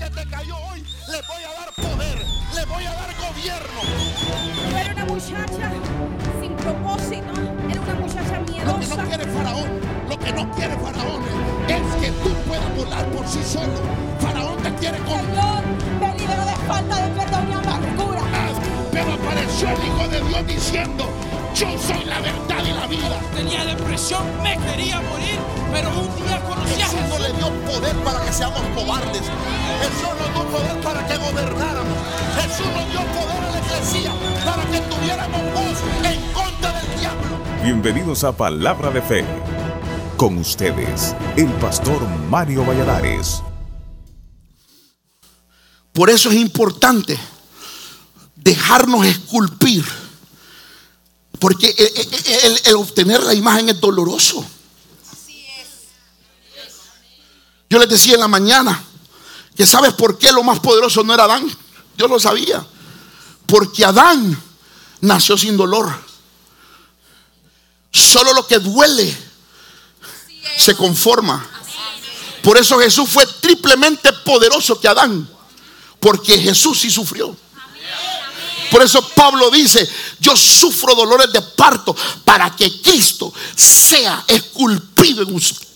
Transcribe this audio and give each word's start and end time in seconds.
que 0.00 0.10
te 0.10 0.26
cayó 0.30 0.56
hoy, 0.72 0.82
le 1.08 1.20
voy 1.28 1.42
a 1.44 1.60
dar 1.60 1.74
poder, 1.74 2.18
le 2.54 2.64
voy 2.64 2.84
a 2.86 2.92
dar 2.94 3.14
gobierno. 3.16 3.80
Yo 4.70 4.78
era 4.78 4.92
una 4.94 5.04
muchacha 5.04 5.72
sin 6.40 6.52
propósito, 6.54 7.32
era 7.70 7.80
una 7.82 7.94
muchacha 8.00 8.38
Lo 8.38 8.46
que 8.46 8.52
miedosa. 8.52 8.96
no 8.96 9.08
quiere 9.08 9.24
Faraón, 9.26 9.80
lo 10.08 10.18
que 10.18 10.32
no 10.32 10.50
quiere 10.52 10.74
Faraón 10.76 11.22
es 11.68 11.94
que 12.00 12.10
tú 12.22 12.30
puedas 12.48 12.76
volar 12.76 13.04
por 13.10 13.28
sí 13.28 13.40
solo. 13.44 13.78
Faraón 14.20 14.56
te 14.62 14.74
quiere 14.76 14.98
con 15.00 15.20
Señor, 15.20 15.64
me 16.00 16.18
liberó 16.18 16.44
de 16.46 16.56
falta 16.66 16.96
de 16.96 17.08
perdón 17.20 17.50
y 17.50 17.52
amargura. 17.52 18.22
Pero 18.92 19.12
apareció 19.12 19.68
el 19.68 19.86
Hijo 19.86 20.08
de 20.08 20.20
Dios 20.28 20.46
diciendo, 20.46 21.04
yo 21.54 21.66
soy 21.78 22.04
la 22.04 22.20
verdad 22.20 22.64
y 22.64 22.72
la 22.72 22.86
vida. 22.86 23.20
tenía 23.34 23.64
depresión, 23.64 24.22
me 24.42 24.56
quería 24.58 25.00
morir, 25.00 25.38
pero 25.72 25.88
un 25.90 26.26
día 26.26 26.40
conocí 26.42 26.80
a 26.80 26.86
Jesús 26.86 27.00
no 27.00 27.16
Jesús. 27.16 27.20
le 27.20 27.32
dio 27.34 27.50
poder 27.66 27.96
para 28.04 28.24
que 28.24 28.32
seamos 28.32 28.62
cobardes. 28.74 29.22
Jesús 29.80 30.08
nos 30.18 30.34
dio 30.34 30.44
poder 30.50 30.80
para 30.80 31.06
que 31.06 31.16
gobernáramos. 31.16 31.98
Jesús 32.36 32.66
nos 32.66 32.90
dio 32.90 33.00
poder 33.00 33.44
a 33.44 33.50
la 33.50 33.58
iglesia 33.58 34.12
para 34.44 34.62
que 34.64 34.80
tuviéramos 34.80 35.42
voz 35.54 36.12
en 36.12 36.32
contra 36.32 36.80
del 36.80 37.00
diablo. 37.00 37.38
Bienvenidos 37.62 38.24
a 38.24 38.32
Palabra 38.32 38.90
de 38.90 39.02
Fe. 39.02 39.24
Con 40.16 40.36
ustedes, 40.38 41.16
el 41.36 41.48
pastor 41.54 42.06
Mario 42.28 42.64
Valladares. 42.64 43.42
Por 45.92 46.10
eso 46.10 46.30
es 46.30 46.36
importante 46.36 47.18
dejarnos 48.36 49.06
esculpir. 49.06 49.84
Porque 51.40 51.74
el, 52.66 52.74
obtener 52.76 53.22
la 53.22 53.32
imagen 53.32 53.70
es 53.70 53.80
doloroso. 53.80 54.44
Yo 57.70 57.78
les 57.78 57.88
decía 57.88 58.14
en 58.14 58.20
la 58.20 58.28
mañana 58.28 58.84
que 59.56 59.64
sabes 59.64 59.94
por 59.94 60.18
qué 60.18 60.32
lo 60.32 60.42
más 60.42 60.60
poderoso 60.60 61.02
no 61.02 61.14
era 61.14 61.24
Adán. 61.24 61.50
Dios 61.96 62.10
lo 62.10 62.20
sabía. 62.20 62.64
Porque 63.46 63.84
Adán 63.86 64.40
nació 65.00 65.38
sin 65.38 65.56
dolor. 65.56 65.90
Solo 67.90 68.34
lo 68.34 68.46
que 68.46 68.58
duele 68.58 69.16
se 70.58 70.76
conforma. 70.76 71.48
Por 72.42 72.58
eso 72.58 72.78
Jesús 72.78 73.08
fue 73.08 73.26
triplemente 73.40 74.12
poderoso 74.12 74.78
que 74.78 74.88
Adán. 74.88 75.26
Porque 75.98 76.36
Jesús 76.38 76.80
sí 76.80 76.90
sufrió. 76.90 77.34
Por 78.70 78.82
eso 78.82 79.02
Pablo 79.10 79.50
dice, 79.50 79.88
yo 80.20 80.36
sufro 80.36 80.94
dolores 80.94 81.32
de 81.32 81.42
parto 81.42 81.94
para 82.24 82.54
que 82.54 82.80
Cristo 82.80 83.32
sea 83.56 84.24
esculpido 84.26 85.22
en 85.22 85.34
usted. 85.34 85.66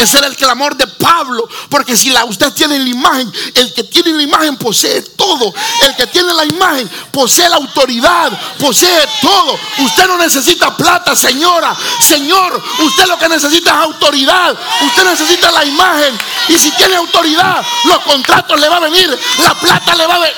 Ese 0.00 0.16
era 0.16 0.28
el 0.28 0.36
clamor 0.36 0.76
de 0.76 0.86
Pablo. 0.86 1.46
Porque 1.68 1.94
si 1.94 2.08
la, 2.10 2.24
usted 2.24 2.52
tiene 2.52 2.78
la 2.78 2.88
imagen, 2.88 3.30
el 3.54 3.74
que 3.74 3.84
tiene 3.84 4.12
la 4.12 4.22
imagen 4.22 4.56
posee 4.56 5.02
todo. 5.02 5.52
El 5.82 5.94
que 5.94 6.06
tiene 6.06 6.32
la 6.32 6.46
imagen 6.46 6.88
posee 7.12 7.48
la 7.50 7.56
autoridad, 7.56 8.32
posee 8.58 9.06
todo. 9.20 9.58
Usted 9.78 10.06
no 10.06 10.16
necesita 10.16 10.74
plata, 10.74 11.14
señora. 11.14 11.76
Señor, 12.00 12.62
usted 12.78 13.06
lo 13.06 13.18
que 13.18 13.28
necesita 13.28 13.70
es 13.72 13.76
autoridad. 13.76 14.56
Usted 14.86 15.04
necesita 15.04 15.50
la 15.52 15.64
imagen. 15.66 16.18
Y 16.48 16.58
si 16.58 16.70
tiene 16.72 16.96
autoridad, 16.96 17.62
los 17.84 17.98
contratos 17.98 18.58
le 18.58 18.68
va 18.70 18.76
a 18.76 18.80
venir. 18.80 19.18
La 19.38 19.54
plata 19.54 19.94
le 19.94 20.06
va 20.06 20.14
a 20.14 20.18
venir. 20.18 20.36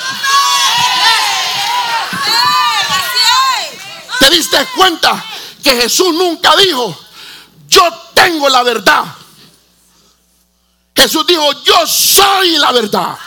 ¿Te 4.19 4.31
diste 4.31 4.67
cuenta 4.77 5.25
que 5.63 5.75
Jesús 5.77 6.15
nunca 6.15 6.55
dijo, 6.57 6.97
yo 7.69 7.83
tengo 8.15 8.49
la 8.49 8.63
verdad? 8.63 9.05
Jesús 11.03 11.27
dijo, 11.27 11.53
yo 11.65 11.85
soy 11.85 12.59
la 12.59 12.71
verdad. 12.71 13.19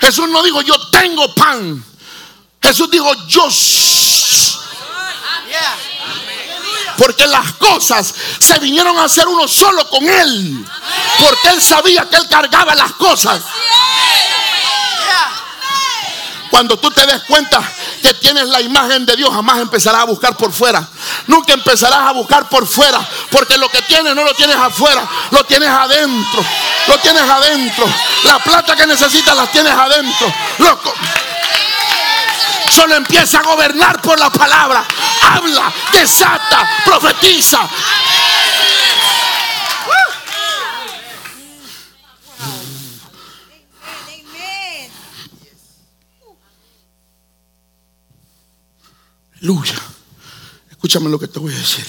Jesús 0.00 0.28
no 0.28 0.40
dijo, 0.44 0.62
yo 0.62 0.78
tengo 0.90 1.34
pan. 1.34 1.84
Jesús 2.62 2.88
dijo, 2.88 3.12
yo 3.26 3.48
Porque 6.96 7.26
las 7.26 7.54
cosas 7.54 8.14
se 8.38 8.60
vinieron 8.60 8.96
a 8.96 9.04
hacer 9.04 9.26
uno 9.26 9.48
solo 9.48 9.88
con 9.88 10.08
Él. 10.08 10.64
Porque 11.18 11.48
Él 11.48 11.60
sabía 11.60 12.08
que 12.08 12.14
Él 12.14 12.28
cargaba 12.28 12.76
las 12.76 12.92
cosas. 12.92 13.42
Cuando 16.48 16.78
tú 16.78 16.92
te 16.92 17.04
des 17.06 17.24
cuenta 17.24 17.60
que 18.02 18.14
tienes 18.14 18.46
la 18.46 18.60
imagen 18.60 19.04
de 19.04 19.16
Dios, 19.16 19.30
jamás 19.34 19.58
empezarás 19.58 20.02
a 20.02 20.04
buscar 20.04 20.36
por 20.36 20.52
fuera. 20.52 20.88
Nunca 21.26 21.52
empezarás 21.52 22.08
a 22.08 22.12
buscar 22.12 22.48
por 22.48 22.66
fuera. 22.66 23.00
Porque 23.30 23.56
lo 23.58 23.68
que 23.68 23.82
tienes 23.82 24.14
no 24.14 24.24
lo 24.24 24.34
tienes 24.34 24.56
afuera, 24.56 25.06
lo 25.30 25.44
tienes 25.44 25.68
adentro. 25.68 26.44
Lo 26.88 26.98
tienes 26.98 27.22
adentro. 27.22 27.86
La 28.24 28.38
plata 28.38 28.74
que 28.76 28.86
necesitas 28.86 29.36
la 29.36 29.46
tienes 29.46 29.72
adentro. 29.72 30.32
Loco. 30.58 30.92
Solo 32.70 32.94
empieza 32.94 33.38
a 33.38 33.42
gobernar 33.42 34.00
por 34.00 34.18
la 34.18 34.30
palabra. 34.30 34.84
Habla, 35.22 35.72
desata, 35.92 36.68
profetiza. 36.84 37.68
Aleluya. 49.42 49.91
Escúchame 50.82 51.08
lo 51.08 51.18
que 51.18 51.28
te 51.28 51.38
voy 51.38 51.54
a 51.54 51.58
decir. 51.58 51.86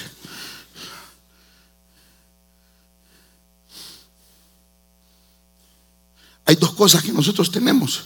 Hay 6.45 6.55
dos 6.57 6.73
cosas 6.73 7.01
que 7.01 7.11
nosotros 7.11 7.49
tenemos 7.49 8.03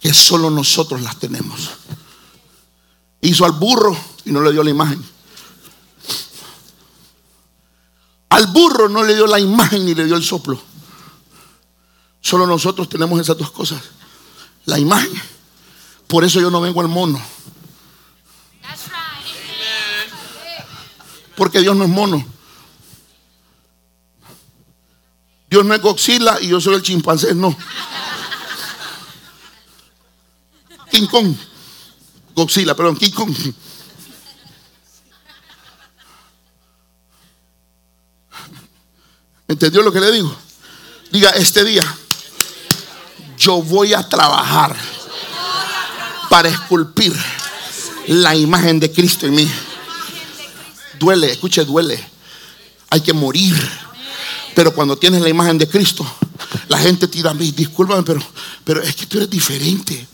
que 0.00 0.12
solo 0.14 0.50
nosotros 0.50 1.00
las 1.02 1.18
tenemos. 1.18 1.70
Hizo 3.20 3.44
al 3.44 3.52
burro 3.52 3.96
y 4.24 4.30
no 4.30 4.40
le 4.40 4.52
dio 4.52 4.62
la 4.62 4.70
imagen. 4.70 5.04
Al 8.30 8.46
burro 8.48 8.88
no 8.88 9.02
le 9.02 9.14
dio 9.14 9.26
la 9.26 9.40
imagen 9.40 9.84
ni 9.84 9.94
le 9.94 10.04
dio 10.04 10.16
el 10.16 10.22
soplo. 10.22 10.60
Solo 12.20 12.46
nosotros 12.46 12.88
tenemos 12.88 13.20
esas 13.20 13.38
dos 13.38 13.50
cosas. 13.50 13.82
La 14.66 14.78
imagen. 14.78 15.20
Por 16.06 16.24
eso 16.24 16.40
yo 16.40 16.50
no 16.50 16.60
vengo 16.60 16.80
al 16.80 16.88
mono. 16.88 17.20
Porque 21.38 21.60
Dios 21.60 21.76
no 21.76 21.84
es 21.84 21.90
mono. 21.90 22.26
Dios 25.48 25.64
no 25.64 25.72
es 25.72 25.80
Godzilla 25.80 26.40
y 26.40 26.48
yo 26.48 26.60
soy 26.60 26.74
el 26.74 26.82
chimpancé, 26.82 27.32
no. 27.32 27.56
King 30.90 31.06
Kong. 31.06 31.32
Godzilla, 32.34 32.74
perdón, 32.74 32.96
King 32.96 33.12
Kong. 33.12 33.32
¿Entendió 39.46 39.82
lo 39.82 39.92
que 39.92 40.00
le 40.00 40.10
digo? 40.10 40.36
Diga, 41.12 41.30
este 41.30 41.62
día 41.62 41.84
yo 43.38 43.62
voy 43.62 43.94
a 43.94 44.08
trabajar 44.08 44.74
para 46.28 46.48
esculpir 46.48 47.14
la 48.08 48.34
imagen 48.34 48.80
de 48.80 48.90
Cristo 48.90 49.26
en 49.26 49.36
mí. 49.36 49.48
Duele, 50.98 51.32
escuche, 51.32 51.64
duele. 51.64 52.02
Hay 52.90 53.00
que 53.00 53.12
morir. 53.12 53.54
Pero 54.54 54.74
cuando 54.74 54.96
tienes 54.96 55.20
la 55.22 55.28
imagen 55.28 55.58
de 55.58 55.68
Cristo, 55.68 56.04
la 56.68 56.78
gente 56.78 57.06
te 57.06 57.22
"Mis, 57.34 57.54
discúlpame, 57.54 58.02
pero, 58.02 58.20
pero 58.64 58.82
es 58.82 58.94
que 58.96 59.06
tú 59.06 59.18
eres 59.18 59.30
diferente. 59.30 60.06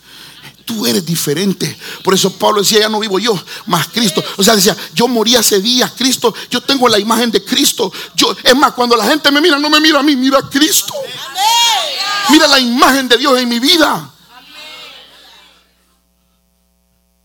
Tú 0.64 0.86
eres 0.86 1.04
diferente. 1.04 1.76
Por 2.02 2.14
eso 2.14 2.32
Pablo 2.32 2.60
decía, 2.60 2.80
ya 2.80 2.88
no 2.88 2.98
vivo 2.98 3.18
yo, 3.18 3.38
más 3.66 3.88
Cristo. 3.88 4.24
O 4.36 4.42
sea, 4.42 4.56
decía, 4.56 4.76
yo 4.94 5.08
morí 5.08 5.36
hace 5.36 5.60
días, 5.60 5.92
Cristo. 5.96 6.34
Yo 6.50 6.60
tengo 6.62 6.88
la 6.88 6.98
imagen 6.98 7.30
de 7.30 7.44
Cristo. 7.44 7.92
Yo, 8.14 8.34
es 8.42 8.56
más, 8.56 8.72
cuando 8.72 8.96
la 8.96 9.06
gente 9.06 9.30
me 9.30 9.40
mira, 9.40 9.58
no 9.58 9.68
me 9.68 9.80
mira 9.80 10.00
a 10.00 10.02
mí, 10.02 10.16
mira 10.16 10.38
a 10.38 10.48
Cristo. 10.48 10.94
Mira 12.30 12.46
la 12.46 12.58
imagen 12.58 13.08
de 13.08 13.18
Dios 13.18 13.38
en 13.38 13.48
mi 13.48 13.58
vida. 13.58 14.10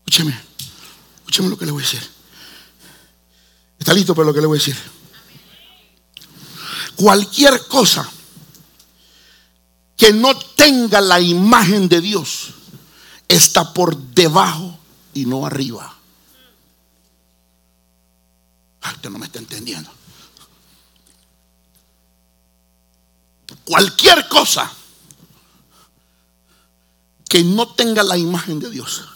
Escúcheme, 0.06 0.38
escúcheme 1.18 1.48
lo 1.48 1.56
que 1.58 1.64
le 1.64 1.72
voy 1.72 1.82
a 1.82 1.86
decir. 1.86 2.19
¿Está 3.80 3.94
listo 3.94 4.14
para 4.14 4.26
lo 4.26 4.34
que 4.34 4.42
le 4.42 4.46
voy 4.46 4.58
a 4.58 4.60
decir? 4.60 4.76
Cualquier 6.96 7.66
cosa 7.66 8.08
que 9.96 10.12
no 10.12 10.38
tenga 10.38 11.00
la 11.00 11.18
imagen 11.18 11.88
de 11.88 12.02
Dios 12.02 12.50
está 13.26 13.72
por 13.72 13.96
debajo 13.96 14.78
y 15.14 15.24
no 15.24 15.46
arriba. 15.46 15.96
Ay, 18.82 18.94
usted 18.94 19.10
no 19.10 19.18
me 19.18 19.26
está 19.26 19.38
entendiendo. 19.38 19.90
Cualquier 23.64 24.28
cosa 24.28 24.70
que 27.26 27.42
no 27.44 27.72
tenga 27.74 28.02
la 28.02 28.18
imagen 28.18 28.60
de 28.60 28.68
Dios 28.68 29.08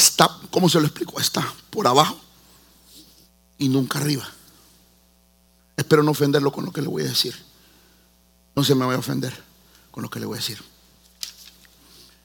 está, 0.00 0.38
¿cómo 0.50 0.68
se 0.68 0.80
lo 0.80 0.86
explico? 0.86 1.20
Está 1.20 1.46
por 1.70 1.86
abajo 1.86 2.18
y 3.58 3.68
nunca 3.68 3.98
arriba. 3.98 4.28
espero 5.76 6.02
no 6.02 6.10
ofenderlo 6.10 6.52
con 6.52 6.64
lo 6.64 6.72
que 6.72 6.82
le 6.82 6.88
voy 6.88 7.02
a 7.02 7.08
decir. 7.08 7.34
No 8.54 8.64
se 8.64 8.74
me 8.74 8.84
vaya 8.84 8.96
a 8.96 9.00
ofender 9.00 9.32
con 9.90 10.02
lo 10.02 10.10
que 10.10 10.20
le 10.20 10.26
voy 10.26 10.36
a 10.36 10.40
decir. 10.40 10.62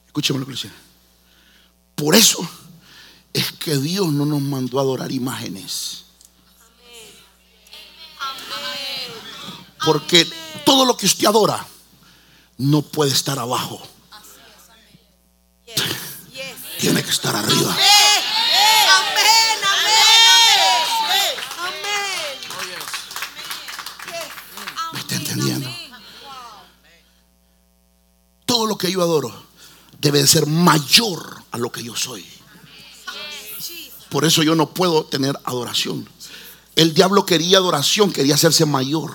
Escúcheme 0.06 0.38
lo 0.38 0.46
que 0.46 0.52
le 0.52 0.56
decía. 0.56 0.74
Por 1.94 2.14
eso 2.14 2.46
es 3.32 3.52
que 3.52 3.76
Dios 3.78 4.08
no 4.12 4.26
nos 4.26 4.40
mandó 4.40 4.78
a 4.78 4.82
adorar 4.82 5.12
imágenes. 5.12 6.04
Porque 9.84 10.28
todo 10.64 10.84
lo 10.84 10.96
que 10.96 11.06
usted 11.06 11.26
adora 11.26 11.66
no 12.58 12.82
puede 12.82 13.12
estar 13.12 13.38
abajo. 13.38 13.95
Tiene 16.78 17.02
que 17.02 17.10
estar 17.10 17.34
arriba. 17.34 17.72
Amén, 17.72 18.22
amén, 18.92 19.58
amén. 19.64 19.96
¿Me 24.92 24.98
está 25.00 25.14
entendiendo? 25.16 25.70
Todo 28.44 28.66
lo 28.66 28.78
que 28.78 28.90
yo 28.90 29.02
adoro 29.02 29.46
debe 30.00 30.20
de 30.20 30.26
ser 30.26 30.46
mayor 30.46 31.42
a 31.50 31.58
lo 31.58 31.72
que 31.72 31.82
yo 31.82 31.96
soy. 31.96 32.24
Por 34.10 34.24
eso 34.24 34.42
yo 34.42 34.54
no 34.54 34.70
puedo 34.70 35.04
tener 35.04 35.38
adoración. 35.44 36.08
El 36.76 36.94
diablo 36.94 37.26
quería 37.26 37.58
adoración, 37.58 38.12
quería 38.12 38.34
hacerse 38.34 38.66
mayor. 38.66 39.12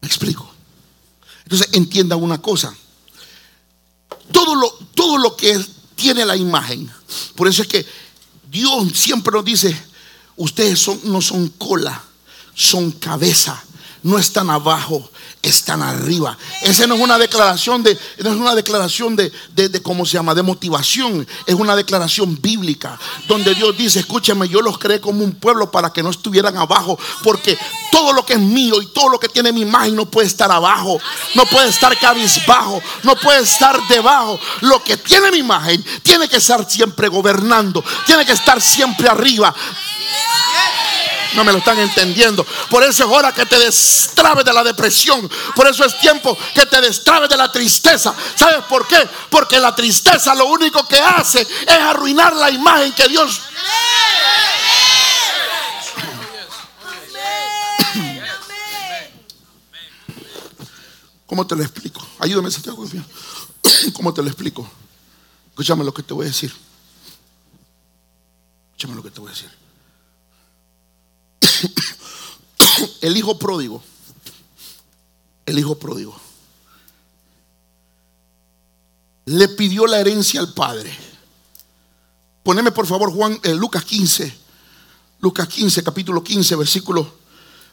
¿Me 0.00 0.08
explico? 0.08 0.45
Entonces 1.46 1.68
entiendan 1.74 2.20
una 2.20 2.42
cosa. 2.42 2.76
Todo 4.32 4.56
lo, 4.56 4.68
todo 4.94 5.16
lo 5.16 5.36
que 5.36 5.64
tiene 5.94 6.26
la 6.26 6.36
imagen. 6.36 6.90
Por 7.36 7.46
eso 7.46 7.62
es 7.62 7.68
que 7.68 7.86
Dios 8.50 8.92
siempre 8.94 9.32
nos 9.32 9.44
dice, 9.44 9.80
ustedes 10.34 10.88
no 11.04 11.20
son 11.20 11.50
cola, 11.50 12.02
son 12.52 12.90
cabeza. 12.90 13.62
No 14.02 14.18
están 14.18 14.50
abajo, 14.50 15.10
están 15.42 15.82
arriba. 15.82 16.36
Esa 16.62 16.86
no 16.86 16.94
es 16.94 17.00
una 17.00 17.18
declaración 17.18 17.82
de, 17.82 17.98
no 18.18 18.30
es 18.30 18.36
una 18.36 18.54
declaración 18.54 19.16
de, 19.16 19.32
de, 19.54 19.68
de, 19.68 19.82
¿cómo 19.82 20.04
se 20.06 20.14
llama? 20.14 20.34
De 20.34 20.42
motivación. 20.42 21.26
Es 21.46 21.54
una 21.54 21.74
declaración 21.74 22.40
bíblica. 22.40 22.98
Donde 23.26 23.54
Dios 23.54 23.76
dice, 23.76 24.00
escúchame, 24.00 24.48
yo 24.48 24.60
los 24.60 24.78
creé 24.78 25.00
como 25.00 25.24
un 25.24 25.32
pueblo 25.32 25.70
para 25.70 25.92
que 25.92 26.02
no 26.02 26.10
estuvieran 26.10 26.56
abajo. 26.56 26.98
Porque 27.22 27.58
todo 27.90 28.12
lo 28.12 28.24
que 28.24 28.34
es 28.34 28.40
mío 28.40 28.80
y 28.80 28.86
todo 28.86 29.08
lo 29.08 29.18
que 29.18 29.28
tiene 29.28 29.52
mi 29.52 29.62
imagen 29.62 29.96
no 29.96 30.06
puede 30.06 30.26
estar 30.26 30.50
abajo. 30.50 31.00
No 31.34 31.44
puede 31.46 31.68
estar 31.68 31.98
cabizbajo. 31.98 32.82
No 33.02 33.16
puede 33.16 33.42
estar 33.42 33.78
debajo. 33.88 34.38
Lo 34.60 34.82
que 34.82 34.96
tiene 34.96 35.30
mi 35.30 35.38
imagen 35.38 35.84
tiene 36.02 36.28
que 36.28 36.36
estar 36.36 36.68
siempre 36.70 37.08
gobernando. 37.08 37.82
Tiene 38.06 38.24
que 38.24 38.32
estar 38.32 38.60
siempre 38.60 39.08
arriba. 39.08 39.54
No 41.34 41.44
me 41.44 41.52
lo 41.52 41.58
están 41.58 41.78
entendiendo. 41.78 42.44
Por 42.70 42.82
eso 42.82 43.04
es 43.04 43.10
hora 43.10 43.32
que 43.32 43.46
te 43.46 43.58
destrabes 43.58 44.44
de 44.44 44.52
la 44.52 44.62
depresión. 44.62 45.30
Por 45.54 45.66
eso 45.66 45.84
es 45.84 45.98
tiempo 45.98 46.36
que 46.54 46.66
te 46.66 46.80
destrabes 46.80 47.28
de 47.28 47.36
la 47.36 47.50
tristeza. 47.50 48.14
¿Sabes 48.34 48.64
por 48.68 48.86
qué? 48.86 49.08
Porque 49.30 49.58
la 49.58 49.74
tristeza 49.74 50.34
lo 50.34 50.46
único 50.46 50.86
que 50.86 50.98
hace 50.98 51.40
es 51.42 51.78
arruinar 51.78 52.34
la 52.34 52.50
imagen 52.50 52.92
que 52.92 53.08
Dios. 53.08 53.40
¿Cómo 61.26 61.46
te 61.46 61.56
lo 61.56 61.62
explico? 61.62 62.06
Ayúdame, 62.20 62.50
Santiago. 62.50 62.84
¿Cómo 63.92 64.14
te 64.14 64.22
lo 64.22 64.28
explico? 64.28 64.68
Escúchame 65.50 65.84
lo 65.84 65.92
que 65.92 66.02
te 66.02 66.14
voy 66.14 66.26
a 66.26 66.28
decir. 66.28 66.54
Escúchame 68.70 68.94
lo 68.94 69.02
que 69.02 69.10
te 69.10 69.20
voy 69.20 69.30
a 69.30 69.32
decir. 69.32 69.65
El 73.00 73.16
hijo 73.16 73.38
pródigo, 73.38 73.82
el 75.46 75.58
hijo 75.58 75.78
pródigo, 75.78 76.18
le 79.26 79.48
pidió 79.48 79.86
la 79.86 80.00
herencia 80.00 80.40
al 80.40 80.52
padre. 80.52 80.92
Poneme 82.42 82.72
por 82.72 82.86
favor 82.86 83.12
Juan, 83.12 83.38
eh, 83.42 83.54
Lucas 83.54 83.84
15, 83.84 84.32
Lucas 85.20 85.48
15, 85.48 85.82
capítulo 85.82 86.22
15, 86.22 86.56
versículo, 86.56 87.14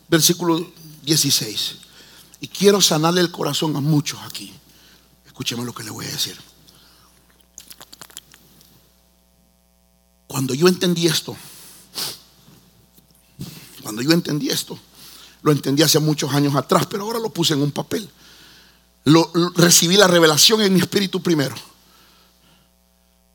versículo 0.08 0.72
16. 1.04 1.76
Y 2.42 2.48
quiero 2.48 2.82
sanarle 2.82 3.22
el 3.22 3.32
corazón 3.32 3.76
a 3.76 3.82
muchos 3.82 4.20
aquí. 4.22 4.54
Escúcheme 5.26 5.64
lo 5.64 5.74
que 5.74 5.84
le 5.84 5.92
voy 5.92 6.06
a 6.06 6.12
decir. 6.12 6.38
Cuando 10.28 10.54
yo 10.54 10.68
entendí 10.68 11.08
esto, 11.08 11.36
yo 14.02 14.12
entendí 14.12 14.50
esto, 14.50 14.78
lo 15.42 15.52
entendí 15.52 15.84
hace 15.84 16.00
muchos 16.00 16.34
años 16.34 16.56
atrás, 16.56 16.86
pero 16.86 17.04
ahora 17.04 17.20
lo 17.20 17.30
puse 17.30 17.54
en 17.54 17.62
un 17.62 17.72
papel. 17.72 18.10
Lo, 19.06 19.30
recibí 19.56 19.98
la 19.98 20.08
revelación 20.08 20.62
en 20.62 20.74
mi 20.74 20.80
espíritu 20.80 21.22
primero, 21.22 21.56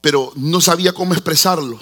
pero 0.01 0.33
no 0.37 0.61
sabía 0.61 0.93
cómo 0.93 1.13
expresarlo. 1.13 1.79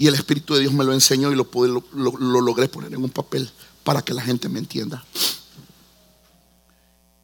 Y 0.00 0.06
el 0.06 0.14
Espíritu 0.14 0.54
de 0.54 0.60
Dios 0.60 0.72
me 0.72 0.84
lo 0.84 0.92
enseñó 0.92 1.32
y 1.32 1.34
lo 1.34 2.40
logré 2.40 2.68
poner 2.68 2.94
en 2.94 3.02
un 3.02 3.10
papel 3.10 3.50
para 3.82 4.00
que 4.00 4.14
la 4.14 4.22
gente 4.22 4.48
me 4.48 4.60
entienda. 4.60 5.04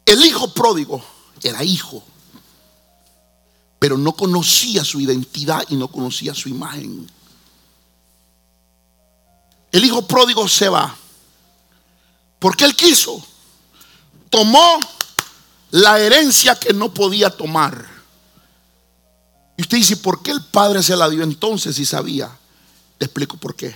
El 0.05 0.23
hijo 0.25 0.53
pródigo 0.53 1.03
era 1.41 1.63
hijo, 1.63 2.03
pero 3.79 3.97
no 3.97 4.13
conocía 4.13 4.83
su 4.83 4.99
identidad 4.99 5.63
y 5.69 5.75
no 5.75 5.87
conocía 5.87 6.33
su 6.33 6.49
imagen. 6.49 7.09
El 9.75 9.83
hijo 9.83 10.07
pródigo 10.07 10.47
se 10.47 10.69
va 10.69 10.95
porque 12.39 12.63
él 12.63 12.73
quiso. 12.77 13.21
Tomó 14.29 14.79
la 15.71 15.99
herencia 15.99 16.55
que 16.55 16.73
no 16.73 16.93
podía 16.93 17.29
tomar. 17.29 17.85
Y 19.57 19.63
usted 19.63 19.75
dice, 19.75 19.97
¿por 19.97 20.23
qué 20.23 20.31
el 20.31 20.41
padre 20.45 20.81
se 20.81 20.95
la 20.95 21.09
dio 21.09 21.23
entonces 21.23 21.75
si 21.75 21.85
sabía? 21.85 22.31
Te 22.97 23.03
explico 23.03 23.35
por 23.35 23.53
qué. 23.53 23.75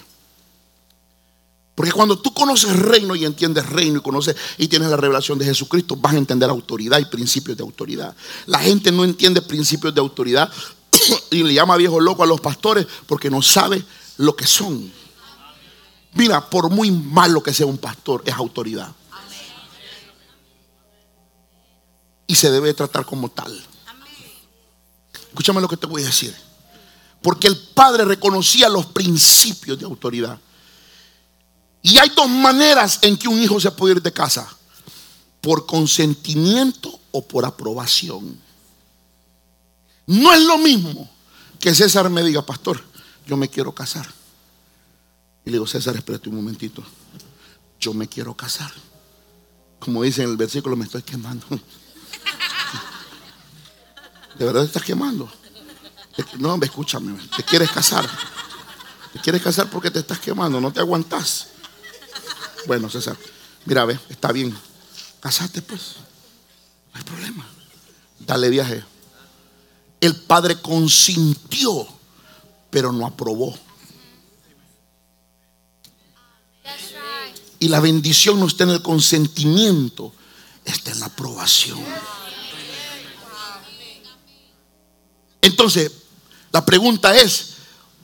Porque 1.75 1.91
cuando 1.91 2.17
tú 2.17 2.33
conoces 2.33 2.73
reino 2.77 3.13
y 3.13 3.25
entiendes 3.25 3.65
reino 3.65 3.99
y 3.99 4.01
conoces 4.01 4.37
y 4.57 4.69
tienes 4.69 4.89
la 4.89 4.95
revelación 4.95 5.37
de 5.37 5.43
Jesucristo, 5.43 5.97
vas 5.97 6.13
a 6.13 6.17
entender 6.17 6.49
autoridad 6.49 6.99
y 6.99 7.05
principios 7.05 7.57
de 7.57 7.63
autoridad. 7.63 8.15
La 8.45 8.59
gente 8.59 8.89
no 8.93 9.03
entiende 9.03 9.41
principios 9.41 9.93
de 9.93 9.99
autoridad 9.99 10.49
y 11.31 11.43
le 11.43 11.53
llama 11.53 11.75
viejo 11.75 11.99
loco 11.99 12.23
a 12.23 12.25
los 12.25 12.39
pastores 12.39 12.87
porque 13.05 13.29
no 13.29 13.41
sabe 13.41 13.83
lo 14.15 14.33
que 14.37 14.47
son. 14.47 14.98
Mira, 16.13 16.49
por 16.49 16.69
muy 16.69 16.91
malo 16.91 17.41
que 17.41 17.53
sea 17.53 17.65
un 17.65 17.77
pastor, 17.77 18.23
es 18.25 18.33
autoridad. 18.33 18.91
Y 22.27 22.35
se 22.35 22.51
debe 22.51 22.73
tratar 22.73 23.05
como 23.05 23.29
tal. 23.29 23.65
Escúchame 25.29 25.61
lo 25.61 25.67
que 25.67 25.77
te 25.77 25.87
voy 25.87 26.03
a 26.03 26.07
decir. 26.07 26.35
Porque 27.21 27.47
el 27.47 27.57
padre 27.57 28.05
reconocía 28.05 28.69
los 28.69 28.87
principios 28.87 29.77
de 29.79 29.85
autoridad. 29.85 30.39
Y 31.81 31.97
hay 31.97 32.09
dos 32.09 32.29
maneras 32.29 32.99
en 33.01 33.17
que 33.17 33.27
un 33.27 33.41
hijo 33.41 33.59
se 33.59 33.71
puede 33.71 33.95
ir 33.95 34.01
de 34.01 34.13
casa. 34.13 34.47
Por 35.41 35.65
consentimiento 35.65 36.99
o 37.11 37.25
por 37.25 37.45
aprobación. 37.45 38.39
No 40.05 40.33
es 40.33 40.41
lo 40.43 40.57
mismo 40.57 41.09
que 41.59 41.75
César 41.75 42.09
me 42.09 42.23
diga, 42.23 42.45
pastor, 42.45 42.83
yo 43.27 43.37
me 43.37 43.49
quiero 43.49 43.73
casar. 43.73 44.18
Y 45.45 45.49
le 45.49 45.53
digo, 45.53 45.67
César, 45.67 45.95
espérate 45.95 46.29
un 46.29 46.35
momentito. 46.35 46.83
Yo 47.79 47.93
me 47.93 48.07
quiero 48.07 48.35
casar. 48.35 48.71
Como 49.79 50.03
dice 50.03 50.23
en 50.23 50.31
el 50.31 50.37
versículo, 50.37 50.75
me 50.75 50.85
estoy 50.85 51.01
quemando. 51.01 51.45
¿De 54.37 54.45
verdad 54.45 54.61
te 54.61 54.67
estás 54.67 54.83
quemando? 54.83 55.31
No, 56.37 56.53
hombre, 56.53 56.67
escúchame. 56.67 57.17
Te 57.35 57.43
quieres 57.43 57.71
casar. 57.71 58.09
Te 59.13 59.19
quieres 59.19 59.41
casar 59.41 59.69
porque 59.69 59.89
te 59.89 59.99
estás 59.99 60.19
quemando. 60.19 60.59
No 60.59 60.71
te 60.71 60.81
aguantas. 60.81 61.47
Bueno, 62.67 62.89
César, 62.89 63.17
mira, 63.65 63.85
ve, 63.85 63.97
está 64.09 64.31
bien. 64.31 64.55
Casate, 65.19 65.61
pues. 65.61 65.95
No 66.93 66.99
hay 66.99 67.03
problema. 67.03 67.47
Dale 68.19 68.49
viaje. 68.49 68.83
El 70.01 70.15
padre 70.15 70.61
consintió, 70.61 71.87
pero 72.69 72.91
no 72.91 73.05
aprobó. 73.05 73.57
Y 77.59 77.67
la 77.67 77.79
bendición 77.79 78.39
no 78.39 78.47
está 78.47 78.63
en 78.63 78.69
el 78.71 78.81
consentimiento, 78.81 80.13
está 80.65 80.91
en 80.91 80.99
la 81.01 81.07
aprobación. 81.07 81.79
Entonces, 85.41 85.91
la 86.51 86.65
pregunta 86.65 87.15
es, 87.15 87.53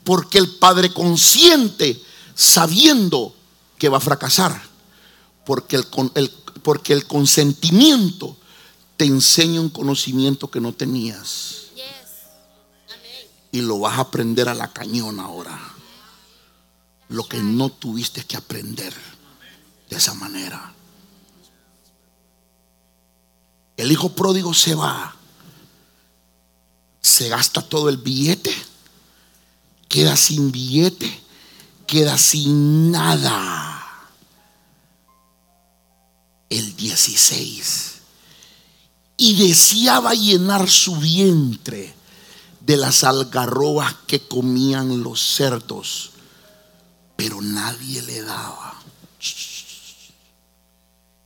¿por 0.04 0.30
qué 0.30 0.38
el 0.38 0.50
padre 0.58 0.92
consiente 0.94 2.02
sabiendo 2.34 3.36
que 3.78 3.90
va 3.90 3.98
a 3.98 4.02
fracasar? 4.02 4.62
Porque 5.46 5.76
el, 5.78 5.88
el- 6.16 6.32
porque 6.64 6.94
el 6.94 7.06
consentimiento 7.06 8.38
te 8.98 9.06
enseña 9.06 9.62
un 9.62 9.70
conocimiento 9.70 10.50
que 10.50 10.60
no 10.62 10.74
tenías. 10.74 11.66
Y 13.52 13.62
lo 13.62 13.80
vas 13.80 13.98
a 13.98 14.02
aprender 14.02 14.50
a 14.50 14.54
la 14.54 14.72
cañón 14.74 15.20
ahora. 15.20 15.60
lo 17.10 17.24
que 17.28 17.38
no 17.38 17.70
tuviste 17.70 18.24
que 18.24 18.36
aprender 18.36 18.92
de 19.90 19.98
esa 19.98 20.14
manera. 20.14 20.74
El 23.78 23.92
hijo 23.92 24.10
pródigo 24.10 24.54
se 24.54 24.74
va, 24.74 25.16
se 27.02 27.28
gasta 27.28 27.62
todo 27.62 27.90
el 27.90 27.98
billete, 27.98 28.56
queda 29.90 30.16
sin 30.16 30.52
billete, 30.52 31.22
queda 31.86 32.18
sin 32.18 32.92
nada. 32.92 33.72
El 36.50 36.76
16. 36.76 37.94
Y 39.18 39.48
deseaba 39.48 40.14
llenar 40.14 40.70
su 40.70 40.96
vientre 40.98 41.94
de 42.62 42.78
las 42.78 43.04
algarrobas 43.04 43.94
que 44.08 44.28
comían 44.28 45.04
los 45.04 45.22
cerdos, 45.22 46.12
pero 47.16 47.42
nadie 47.42 48.02
le 48.02 48.22
daba. 48.22 48.75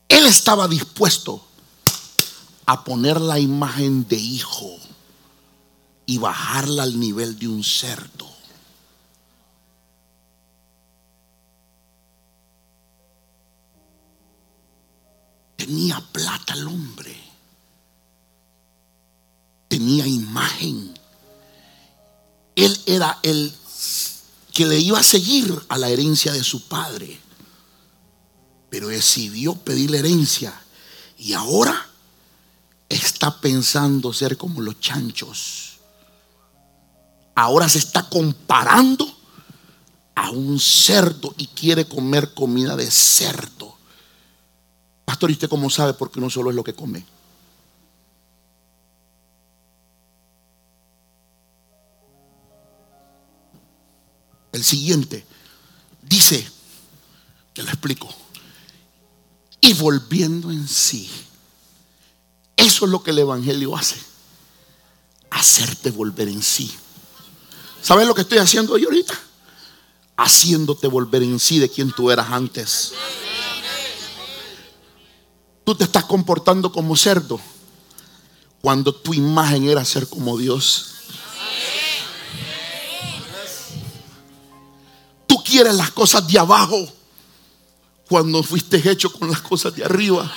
Él 0.10 0.26
estaba 0.26 0.68
dispuesto 0.68 1.46
a 2.66 2.84
poner 2.84 3.22
la 3.22 3.40
imagen 3.40 4.08
de 4.08 4.18
hijo 4.18 4.78
y 6.06 6.18
bajarla 6.18 6.84
al 6.84 7.00
nivel 7.00 7.38
de 7.40 7.48
un 7.48 7.64
cerdo. 7.64 8.28
Tenía 15.56 16.00
plata 16.12 16.54
el 16.54 16.68
hombre. 16.68 17.16
Tenía 19.68 20.08
imagen. 20.08 20.98
Él 22.56 22.82
era 22.88 23.20
el 23.22 23.54
que 24.54 24.66
le 24.66 24.80
iba 24.80 25.00
a 25.00 25.04
seguir 25.04 25.58
a 25.70 25.78
la 25.78 25.90
herencia 25.90 26.32
de 26.32 26.44
su 26.44 26.68
padre. 26.68 27.20
Pero 28.70 28.88
decidió 28.88 29.56
pedir 29.56 29.92
la 29.92 29.98
herencia. 29.98 30.54
Y 31.18 31.34
ahora 31.34 31.90
está 32.88 33.40
pensando 33.40 34.14
ser 34.14 34.38
como 34.38 34.62
los 34.62 34.80
chanchos. 34.80 35.80
Ahora 37.36 37.70
se 37.70 37.78
está 37.78 38.10
comparando 38.10 39.08
a 40.16 40.32
un 40.32 40.60
cerdo 40.60 41.34
y 41.38 41.48
quiere 41.48 41.86
comer 41.86 42.34
comida 42.34 42.76
de 42.76 42.92
cerdo. 42.92 43.78
Pastor, 45.06 45.30
¿y 45.30 45.34
usted 45.34 45.50
cómo 45.50 45.70
sabe? 45.70 45.94
Porque 45.94 46.20
no 46.20 46.30
solo 46.30 46.50
es 46.50 46.56
lo 46.56 46.64
que 46.64 46.74
come. 46.74 47.06
El 54.52 54.64
siguiente 54.64 55.26
dice, 56.02 56.46
te 57.54 57.64
lo 57.64 57.70
explico, 57.70 58.14
y 59.62 59.74
volviendo 59.74 60.52
en 60.52 60.68
sí. 60.68 61.10
Eso 62.56 62.86
es 62.86 62.92
lo 62.92 63.04
que 63.04 63.12
el 63.12 63.20
Evangelio 63.20 63.76
hace. 63.76 63.98
Hacerte 65.30 65.92
volver 65.92 66.28
en 66.28 66.42
sí. 66.42 66.72
¿Sabes 67.82 68.08
lo 68.08 68.14
que 68.14 68.22
estoy 68.22 68.40
haciendo 68.40 68.78
yo 68.78 68.88
ahorita? 68.88 69.18
Haciéndote 70.18 70.88
volver 70.88 71.24
en 71.24 71.40
sí 71.40 71.60
de 71.60 71.70
quien 71.70 71.92
tú 71.92 72.12
eras 72.12 72.30
antes. 72.30 72.94
Tú 75.64 75.76
te 75.76 75.84
estás 75.84 76.06
comportando 76.06 76.72
como 76.72 76.98
cerdo 76.98 77.40
cuando 78.62 78.94
tu 78.94 79.14
imagen 79.14 79.70
era 79.70 79.86
ser 79.86 80.08
como 80.08 80.38
Dios. 80.38 80.88
Tú 85.28 85.42
quieres 85.44 85.76
las 85.76 85.92
cosas 85.92 86.28
de 86.28 86.40
abajo 86.40 86.99
cuando 88.10 88.42
fuiste 88.42 88.82
hecho 88.90 89.14
con 89.14 89.30
las 89.30 89.40
cosas 89.40 89.76
de 89.76 89.86
arriba. 89.86 90.30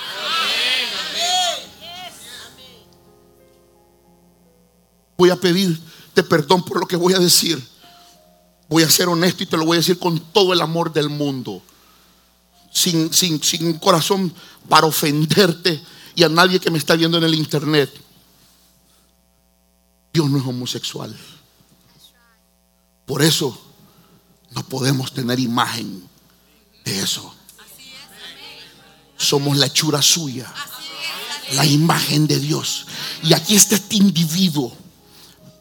Voy 5.17 5.31
a 5.31 5.35
pedirte 5.35 6.23
perdón 6.23 6.63
por 6.63 6.79
lo 6.79 6.87
que 6.87 6.95
voy 6.95 7.13
a 7.13 7.19
decir. 7.19 7.61
Voy 8.69 8.83
a 8.83 8.89
ser 8.89 9.09
honesto 9.09 9.43
y 9.43 9.47
te 9.47 9.57
lo 9.57 9.65
voy 9.65 9.77
a 9.77 9.79
decir 9.79 9.97
con 9.97 10.19
todo 10.19 10.53
el 10.53 10.61
amor 10.61 10.93
del 10.93 11.09
mundo. 11.09 11.63
Sin, 12.71 13.11
sin, 13.11 13.41
sin 13.41 13.65
un 13.65 13.79
corazón 13.79 14.31
para 14.69 14.85
ofenderte 14.85 15.81
y 16.15 16.23
a 16.23 16.29
nadie 16.29 16.59
que 16.59 16.69
me 16.69 16.77
está 16.77 16.95
viendo 16.95 17.17
en 17.17 17.23
el 17.23 17.33
internet. 17.33 17.91
Dios 20.13 20.29
no 20.29 20.37
es 20.37 20.45
homosexual. 20.45 21.15
Por 23.07 23.23
eso 23.23 23.59
no 24.51 24.63
podemos 24.63 25.11
tener 25.11 25.39
imagen 25.39 26.07
de 26.85 26.99
eso. 26.99 27.33
Somos 29.17 29.57
la 29.57 29.67
hechura 29.67 30.01
suya, 30.01 30.51
la 31.53 31.65
imagen 31.65 32.27
de 32.27 32.39
Dios. 32.39 32.85
Y 33.23 33.33
aquí 33.33 33.55
está 33.55 33.75
este 33.75 33.95
individuo 33.95 34.75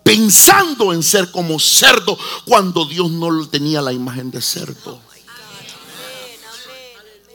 pensando 0.02 0.92
en 0.92 1.02
ser 1.02 1.30
como 1.30 1.59
cerdo 1.59 2.18
cuando 2.44 2.85
Dios 2.85 3.11
no 3.11 3.47
tenía 3.49 3.80
la 3.80 3.92
imagen 3.92 4.30
de 4.30 4.42
cerdo. 4.42 5.00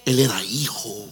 Él 0.05 0.19
era 0.19 0.43
hijo. 0.43 1.09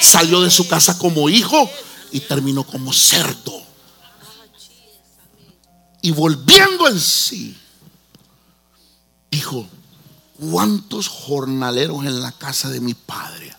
Salió 0.00 0.40
de 0.40 0.50
su 0.50 0.66
casa 0.66 0.98
como 0.98 1.28
hijo 1.28 1.70
y 2.10 2.20
terminó 2.20 2.64
como 2.64 2.92
cerdo. 2.92 3.62
Y 6.02 6.12
volviendo 6.12 6.88
en 6.88 6.98
sí, 6.98 7.56
dijo, 9.30 9.66
¿cuántos 10.38 11.08
jornaleros 11.08 12.06
en 12.06 12.22
la 12.22 12.32
casa 12.32 12.70
de 12.70 12.80
mi 12.80 12.94
padre 12.94 13.54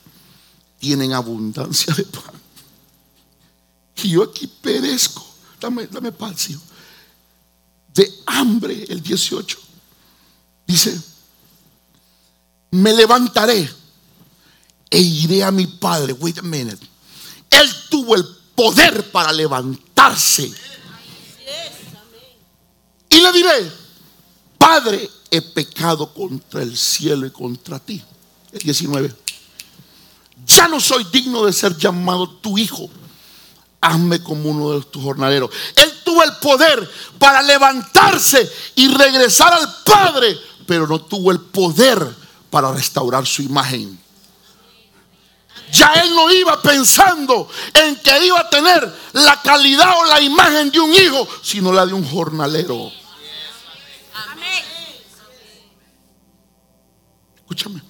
tienen 0.82 1.14
abundancia 1.14 1.94
de 1.94 2.04
pan? 2.04 2.34
Y 4.04 4.10
yo 4.10 4.24
aquí 4.24 4.48
perezco. 4.48 5.26
Dame, 5.60 5.88
dame 5.88 6.12
palcio. 6.12 6.60
De 7.94 8.12
hambre, 8.26 8.86
el 8.90 9.02
18. 9.02 9.58
Dice, 10.66 11.00
me 12.72 12.94
levantaré 12.94 13.70
e 14.90 15.00
iré 15.00 15.44
a 15.44 15.52
mi 15.52 15.68
padre. 15.68 16.14
Wait 16.14 16.40
a 16.40 16.42
minute. 16.42 16.86
Él 17.50 17.70
tuvo 17.90 18.16
el 18.16 18.26
poder 18.56 19.12
para 19.12 19.32
levantarse. 19.32 20.52
Y 23.10 23.22
le 23.22 23.32
diré, 23.34 23.72
Padre, 24.62 25.10
he 25.32 25.42
pecado 25.42 26.14
contra 26.14 26.62
el 26.62 26.78
cielo 26.78 27.26
y 27.26 27.32
contra 27.32 27.80
ti. 27.80 28.00
El 28.52 28.60
19. 28.60 29.12
Ya 30.46 30.68
no 30.68 30.80
soy 30.80 31.06
digno 31.12 31.46
de 31.46 31.54
ser 31.54 31.78
llamado 31.78 32.30
tu 32.30 32.58
hijo. 32.58 32.90
Hazme 33.80 34.22
como 34.22 34.50
uno 34.50 34.80
de 34.80 34.86
tus 34.86 35.04
jornaleros. 35.04 35.50
Él 35.76 35.92
tuvo 36.04 36.24
el 36.24 36.36
poder 36.38 36.90
para 37.18 37.42
levantarse 37.42 38.52
y 38.76 38.88
regresar 38.90 39.54
al 39.54 39.76
Padre, 39.84 40.38
pero 40.68 40.88
no 40.88 41.02
tuvo 41.02 41.32
el 41.32 41.40
poder 41.40 42.16
para 42.50 42.72
restaurar 42.72 43.26
su 43.26 43.42
imagen. 43.42 44.00
Ya 45.72 45.94
él 45.94 46.14
no 46.14 46.30
iba 46.32 46.62
pensando 46.62 47.50
en 47.74 47.96
que 47.98 48.26
iba 48.26 48.40
a 48.40 48.50
tener 48.50 48.94
la 49.14 49.42
calidad 49.42 49.98
o 50.00 50.06
la 50.06 50.20
imagen 50.22 50.70
de 50.70 50.80
un 50.80 50.94
hijo, 50.94 51.28
sino 51.42 51.72
la 51.72 51.86
de 51.86 51.94
un 51.94 52.06
jornalero. 52.06 52.92
Escúchame, 57.38 57.82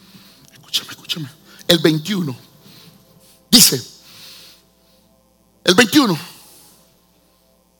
escúchame, 0.53 0.91
escúchame. 0.91 1.40
El 1.71 1.79
21 1.79 2.35
dice, 3.49 3.81
el 5.63 5.73
21 5.73 6.19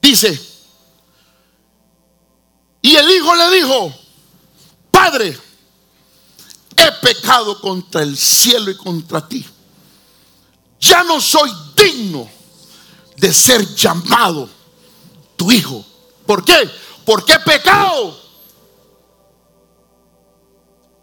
dice, 0.02 0.42
y 2.82 2.96
el 2.96 3.12
hijo 3.12 3.36
le 3.36 3.50
dijo, 3.58 3.94
Padre, 4.90 5.38
he 6.78 6.92
pecado 7.06 7.60
contra 7.60 8.04
el 8.04 8.18
cielo 8.18 8.72
y 8.72 8.78
contra 8.78 9.28
ti. 9.28 9.46
Ya 10.80 11.04
no 11.04 11.20
soy 11.20 11.52
digno 11.76 12.30
de 13.18 13.34
ser 13.34 13.76
llamado 13.76 14.50
tu 15.36 15.52
hijo. 15.52 15.86
¿Por 16.26 16.46
qué? 16.46 16.72
Porque 17.04 17.34
he 17.34 17.40
pecado. 17.40 18.21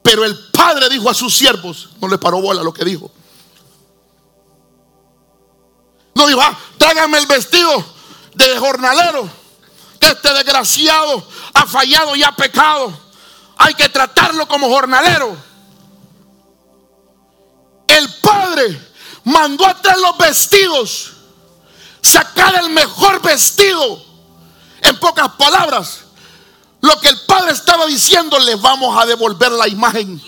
Pero 0.09 0.25
el 0.25 0.39
padre 0.53 0.89
dijo 0.89 1.11
a 1.11 1.13
sus 1.13 1.37
siervos, 1.37 1.91
no 2.01 2.09
le 2.09 2.17
paró 2.17 2.41
bola 2.41 2.63
lo 2.63 2.73
que 2.73 2.83
dijo. 2.83 3.11
No 6.15 6.27
dijo, 6.27 6.41
ah, 6.41 6.59
tráigame 6.79 7.19
el 7.19 7.27
vestido 7.27 7.85
de 8.35 8.57
jornalero. 8.57 9.29
Que 10.01 10.07
este 10.07 10.33
desgraciado 10.33 11.29
ha 11.53 11.67
fallado 11.67 12.17
y 12.17 12.23
ha 12.23 12.33
pecado. 12.33 12.91
Hay 13.59 13.75
que 13.75 13.91
tratarlo 13.91 14.49
como 14.49 14.71
jornalero. 14.71 15.37
El 17.87 18.09
padre 18.23 18.81
mandó 19.25 19.67
a 19.67 19.75
traer 19.75 19.99
los 19.99 20.17
vestidos. 20.17 21.13
Sacar 22.01 22.55
el 22.55 22.71
mejor 22.71 23.21
vestido. 23.21 24.03
En 24.81 24.99
pocas 24.99 25.29
palabras, 25.33 26.05
Lo 26.81 27.01
que 27.01 27.09
el 27.09 27.21
padre 27.23 27.53
estaba 27.53 27.87
diciendo, 27.87 28.39
le 28.39 28.55
vamos 28.57 28.97
a 29.01 29.07
devolver 29.07 29.51
la 29.53 29.67
imagen. 29.69 30.23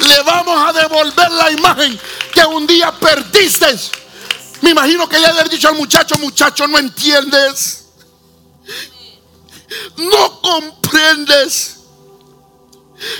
Le 0.00 0.22
vamos 0.22 0.68
a 0.68 0.72
devolver 0.72 1.30
la 1.30 1.50
imagen 1.52 2.00
que 2.32 2.44
un 2.44 2.66
día 2.66 2.92
perdiste. 2.92 3.78
Me 4.60 4.70
imagino 4.70 5.08
que 5.08 5.18
le 5.18 5.26
haber 5.26 5.48
dicho 5.48 5.68
al 5.68 5.76
muchacho, 5.76 6.16
muchacho, 6.16 6.66
no 6.66 6.78
entiendes. 6.78 7.84
No 9.96 10.40
comprendes 10.40 11.76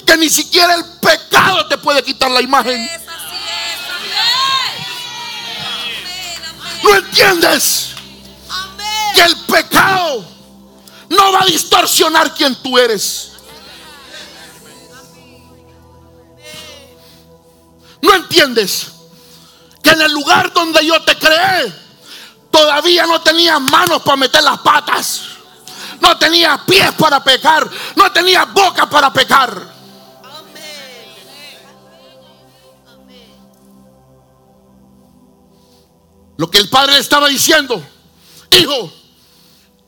que 0.06 0.16
ni 0.16 0.28
siquiera 0.28 0.74
el 0.74 0.84
pecado 1.00 1.66
te 1.68 1.78
puede 1.78 2.02
quitar 2.02 2.30
la 2.30 2.40
imagen. 2.40 2.80
Es 2.80 2.90
así 2.92 3.02
es. 3.02 3.80
Amén. 3.90 4.54
Amén. 6.60 6.73
No 6.84 6.94
entiendes 6.96 7.94
que 9.14 9.22
el 9.22 9.36
pecado 9.46 10.22
no 11.08 11.32
va 11.32 11.40
a 11.40 11.46
distorsionar 11.46 12.34
quién 12.34 12.54
tú 12.56 12.76
eres. 12.78 13.32
No 18.02 18.14
entiendes 18.14 18.88
que 19.82 19.90
en 19.90 20.02
el 20.02 20.12
lugar 20.12 20.52
donde 20.52 20.84
yo 20.84 21.00
te 21.02 21.16
creé, 21.16 21.72
todavía 22.50 23.06
no 23.06 23.18
tenía 23.22 23.58
manos 23.58 24.02
para 24.02 24.16
meter 24.18 24.42
las 24.42 24.58
patas. 24.58 25.22
No 26.00 26.18
tenía 26.18 26.60
pies 26.66 26.92
para 26.98 27.24
pecar. 27.24 27.66
No 27.96 28.12
tenía 28.12 28.44
boca 28.44 28.90
para 28.90 29.10
pecar. 29.10 29.73
Lo 36.44 36.50
que 36.50 36.58
el 36.58 36.68
padre 36.68 36.92
le 36.92 36.98
estaba 36.98 37.26
diciendo, 37.28 37.82
hijo, 38.50 38.92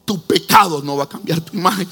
tu 0.07 0.23
pecado 0.23 0.81
no 0.81 0.97
va 0.97 1.05
a 1.05 1.07
cambiar 1.07 1.39
tu 1.43 1.55
imagen. 1.55 1.87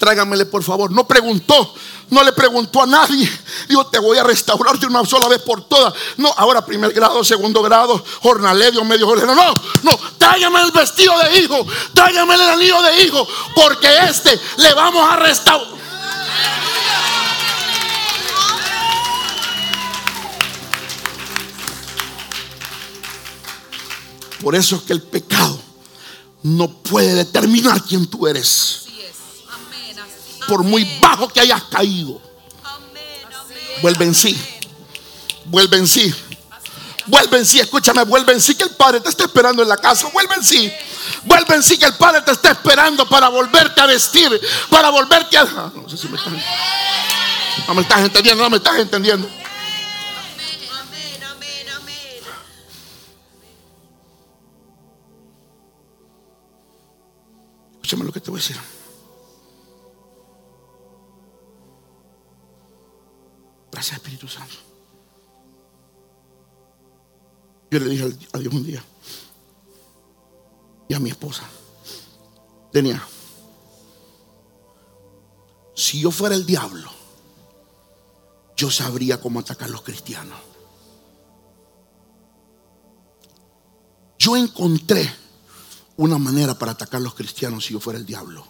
Tráigamele 0.00 0.46
por 0.46 0.64
favor. 0.64 0.90
No 0.90 1.06
preguntó, 1.06 1.72
no 2.08 2.24
le 2.24 2.32
preguntó 2.32 2.82
a 2.82 2.86
nadie. 2.86 3.30
Dijo, 3.68 3.86
te 3.86 4.00
voy 4.00 4.18
a 4.18 4.24
restaurar 4.24 4.80
de 4.80 4.86
una 4.88 5.04
sola 5.04 5.28
vez 5.28 5.40
por 5.42 5.62
todas. 5.62 5.94
No, 6.16 6.34
ahora 6.36 6.66
primer 6.66 6.92
grado, 6.92 7.22
segundo 7.22 7.62
grado, 7.62 8.04
jornalero, 8.20 8.84
medio 8.84 9.06
jornalero. 9.06 9.36
No, 9.36 9.62
no, 9.84 9.96
tráigame 10.18 10.62
el 10.62 10.72
vestido 10.72 11.16
de 11.20 11.38
hijo, 11.38 11.64
tráigame 11.94 12.34
el 12.34 12.40
anillo 12.40 12.82
de 12.82 13.02
hijo, 13.04 13.28
porque 13.54 13.96
este 14.08 14.40
le 14.56 14.74
vamos 14.74 15.08
a 15.08 15.14
restaurar. 15.14 15.79
Por 24.42 24.54
eso 24.54 24.76
es 24.76 24.82
que 24.82 24.92
el 24.92 25.02
pecado 25.02 25.60
no 26.42 26.68
puede 26.68 27.14
determinar 27.14 27.82
quién 27.82 28.06
tú 28.06 28.26
eres. 28.26 28.86
Por 30.48 30.62
muy 30.64 30.84
bajo 31.00 31.28
que 31.28 31.40
hayas 31.40 31.62
caído. 31.64 32.20
Vuelve 33.82 34.04
en 34.06 34.14
sí. 34.14 34.36
Vuelve 35.46 35.76
en 35.76 35.86
sí. 35.86 36.14
Vuelve 37.06 37.38
en 37.38 37.46
sí. 37.46 37.60
Escúchame, 37.60 38.04
vuelve 38.04 38.32
en 38.32 38.40
sí 38.40 38.54
que 38.54 38.64
el 38.64 38.70
Padre 38.70 39.00
te 39.00 39.10
está 39.10 39.24
esperando 39.24 39.62
en 39.62 39.68
la 39.68 39.76
casa. 39.76 40.08
Vuelve 40.12 40.34
en 40.34 40.44
sí. 40.44 40.72
Vuelve 41.24 41.54
en 41.54 41.62
sí 41.62 41.78
que 41.78 41.86
el 41.86 41.94
Padre 41.94 42.22
te 42.22 42.32
está 42.32 42.52
esperando 42.52 43.08
para 43.08 43.28
volverte 43.28 43.80
a 43.80 43.86
vestir. 43.86 44.40
Para 44.70 44.90
volverte 44.90 45.36
a... 45.36 45.44
No 45.44 45.88
sé 45.88 45.96
si 45.96 46.08
me 46.08 46.16
estás... 46.16 46.32
No 47.66 47.74
me 47.74 47.82
estás 47.82 48.00
entendiendo, 48.00 48.42
no 48.42 48.50
me 48.50 48.56
estás 48.56 48.78
entendiendo. 48.78 49.28
Escúchame 57.90 58.06
lo 58.06 58.12
que 58.12 58.20
te 58.20 58.30
voy 58.30 58.38
a 58.38 58.42
decir. 58.42 58.56
Gracias 63.72 63.96
Espíritu 63.96 64.28
Santo. 64.28 64.54
Yo 67.68 67.80
le 67.80 67.86
dije 67.86 68.04
a 68.32 68.38
Dios 68.38 68.54
un 68.54 68.62
día 68.62 68.84
y 70.86 70.94
a 70.94 71.00
mi 71.00 71.10
esposa, 71.10 71.42
tenía, 72.70 73.04
si 75.74 76.00
yo 76.00 76.12
fuera 76.12 76.36
el 76.36 76.46
diablo, 76.46 76.92
yo 78.56 78.70
sabría 78.70 79.20
cómo 79.20 79.40
atacar 79.40 79.66
a 79.66 79.72
los 79.72 79.82
cristianos. 79.82 80.38
Yo 84.16 84.36
encontré 84.36 85.10
una 86.00 86.16
manera 86.16 86.58
para 86.58 86.72
atacar 86.72 86.98
a 86.98 87.04
los 87.04 87.14
cristianos 87.14 87.66
si 87.66 87.74
yo 87.74 87.80
fuera 87.80 87.98
el 87.98 88.06
diablo. 88.06 88.46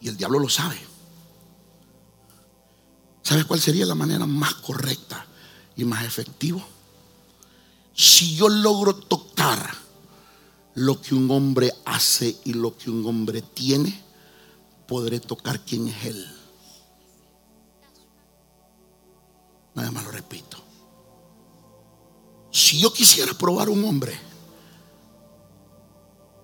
Y 0.00 0.08
el 0.08 0.16
diablo 0.16 0.40
lo 0.40 0.48
sabe. 0.48 0.76
¿Sabes 3.22 3.44
cuál 3.44 3.60
sería 3.60 3.86
la 3.86 3.94
manera 3.94 4.26
más 4.26 4.54
correcta 4.56 5.24
y 5.76 5.84
más 5.84 6.04
efectiva? 6.04 6.66
Si 7.94 8.34
yo 8.34 8.48
logro 8.48 8.96
tocar 8.96 9.72
lo 10.74 11.00
que 11.00 11.14
un 11.14 11.30
hombre 11.30 11.72
hace 11.84 12.40
y 12.44 12.54
lo 12.54 12.76
que 12.76 12.90
un 12.90 13.06
hombre 13.06 13.40
tiene, 13.40 14.02
podré 14.88 15.20
tocar 15.20 15.64
quién 15.64 15.86
es 15.86 16.04
él. 16.06 16.26
Nada 19.76 19.92
más 19.92 20.02
lo 20.02 20.10
repito. 20.10 20.58
Si 22.50 22.80
yo 22.80 22.92
quisiera 22.92 23.32
probar 23.34 23.68
un 23.68 23.84
hombre, 23.84 24.29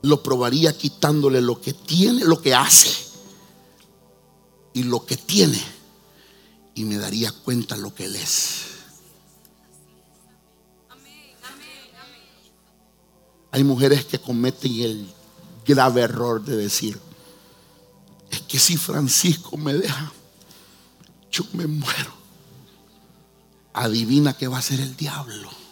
lo 0.07 0.23
probaría 0.23 0.77
quitándole 0.77 1.40
lo 1.40 1.61
que 1.61 1.73
tiene, 1.73 2.25
lo 2.25 2.40
que 2.40 2.55
hace 2.55 2.90
y 4.73 4.85
lo 4.85 5.05
que 5.05 5.16
tiene 5.16 5.61
y 6.75 6.85
me 6.85 6.97
daría 6.97 7.33
cuenta 7.33 7.77
lo 7.77 7.92
que 7.95 8.05
él 8.05 8.16
es. 8.16 8.62
Hay 13.51 13.64
mujeres 13.64 14.05
que 14.05 14.19
cometen 14.19 14.73
el 14.81 15.14
grave 15.66 16.03
error 16.03 16.45
de 16.45 16.57
decir, 16.57 17.01
es 18.31 18.42
que 18.42 18.59
si 18.59 18.77
Francisco 18.77 19.57
me 19.57 19.73
deja, 19.73 20.12
yo 21.33 21.45
me 21.55 21.66
muero. 21.66 22.14
Adivina 23.73 24.35
que 24.35 24.47
va 24.47 24.59
a 24.59 24.62
ser 24.62 24.81
el 24.81 24.95
diablo. 24.95 25.65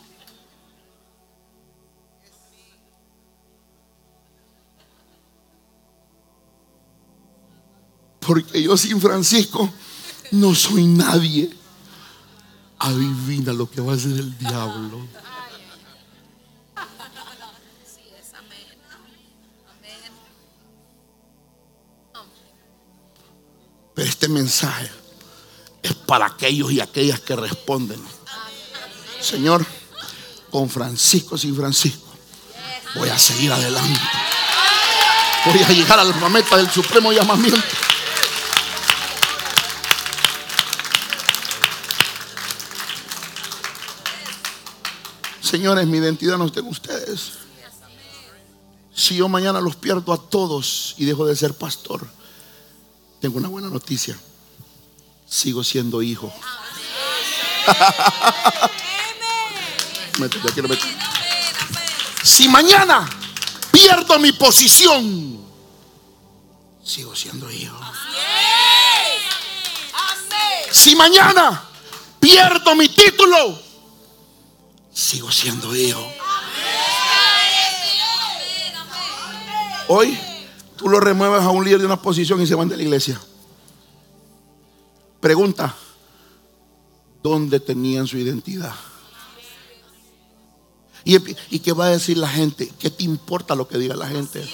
Porque 8.26 8.62
yo 8.62 8.76
sin 8.76 9.00
Francisco 9.00 9.70
no 10.30 10.54
soy 10.54 10.84
nadie. 10.84 11.50
Adivina 12.78 13.52
lo 13.52 13.70
que 13.70 13.80
va 13.80 13.92
a 13.92 13.96
hacer 13.96 14.12
el 14.12 14.36
diablo. 14.38 15.06
Pero 23.94 24.08
este 24.08 24.28
mensaje 24.28 24.90
es 25.82 25.94
para 25.94 26.26
aquellos 26.26 26.72
y 26.72 26.80
aquellas 26.80 27.20
que 27.20 27.36
responden. 27.36 28.02
Señor, 29.20 29.64
con 30.50 30.68
Francisco 30.68 31.38
sin 31.38 31.54
Francisco, 31.54 32.12
voy 32.96 33.08
a 33.08 33.18
seguir 33.18 33.52
adelante. 33.52 34.00
Voy 35.46 35.62
a 35.62 35.68
llegar 35.68 36.00
a 36.00 36.04
la 36.04 36.28
meta 36.28 36.56
del 36.56 36.70
supremo 36.70 37.12
llamamiento. 37.12 37.83
Señores, 45.54 45.86
mi 45.86 45.98
identidad 45.98 46.36
no 46.36 46.46
está 46.46 46.58
en 46.58 46.66
ustedes. 46.66 47.34
Si 48.92 49.14
yo 49.14 49.28
mañana 49.28 49.60
los 49.60 49.76
pierdo 49.76 50.12
a 50.12 50.16
todos 50.18 50.96
y 50.98 51.04
dejo 51.04 51.24
de 51.26 51.36
ser 51.36 51.54
pastor, 51.54 52.04
tengo 53.20 53.38
una 53.38 53.46
buena 53.46 53.68
noticia. 53.68 54.18
Sigo 55.28 55.62
siendo 55.62 56.02
hijo. 56.02 56.32
Si 62.24 62.48
mañana 62.48 63.08
pierdo 63.70 64.18
mi 64.18 64.32
posición, 64.32 65.38
sigo 66.82 67.14
siendo 67.14 67.50
hijo. 67.50 67.78
Si 70.72 70.96
mañana 70.96 71.62
pierdo 72.18 72.74
mi 72.74 72.88
título, 72.88 73.58
sigo 74.94 75.30
siendo 75.30 75.74
hijo. 75.74 76.00
Hoy 79.88 80.16
tú 80.76 80.88
lo 80.88 81.00
remueves 81.00 81.42
a 81.42 81.50
un 81.50 81.64
líder 81.64 81.80
de 81.80 81.86
una 81.86 82.00
posición 82.00 82.40
y 82.40 82.46
se 82.46 82.54
van 82.54 82.68
de 82.68 82.76
la 82.76 82.84
iglesia. 82.84 83.20
Pregunta, 85.20 85.74
¿dónde 87.22 87.60
tenían 87.60 88.06
su 88.06 88.16
identidad? 88.16 88.74
¿Y, 91.04 91.16
¿Y 91.50 91.58
qué 91.58 91.72
va 91.72 91.86
a 91.86 91.90
decir 91.90 92.16
la 92.16 92.28
gente? 92.28 92.72
¿Qué 92.78 92.88
te 92.88 93.04
importa 93.04 93.54
lo 93.54 93.68
que 93.68 93.76
diga 93.76 93.96
la 93.96 94.08
gente? 94.08 94.48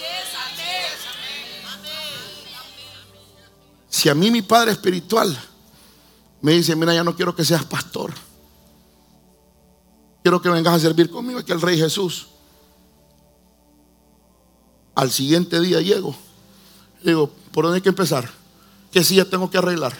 Si 3.89 4.09
a 4.09 4.15
mí 4.15 4.31
mi 4.31 4.41
padre 4.41 4.71
espiritual 4.71 5.37
me 6.41 6.53
dice, 6.53 6.75
mira, 6.75 6.93
ya 6.93 7.03
no 7.03 7.15
quiero 7.15 7.35
que 7.35 7.45
seas 7.45 7.63
pastor. 7.63 8.13
Quiero 10.21 10.41
que 10.41 10.49
vengas 10.49 10.75
a 10.75 10.79
servir 10.79 11.09
conmigo 11.09 11.39
aquí 11.39 11.51
el 11.51 11.61
Rey 11.61 11.77
Jesús. 11.77 12.27
Al 14.93 15.11
siguiente 15.11 15.59
día 15.59 15.81
llego. 15.81 16.15
Le 17.01 17.11
digo, 17.11 17.29
¿por 17.51 17.65
dónde 17.65 17.77
hay 17.77 17.81
que 17.81 17.89
empezar? 17.89 18.29
¿Qué 18.91 19.03
silla 19.03 19.29
tengo 19.29 19.49
que 19.49 19.57
arreglar? 19.57 19.93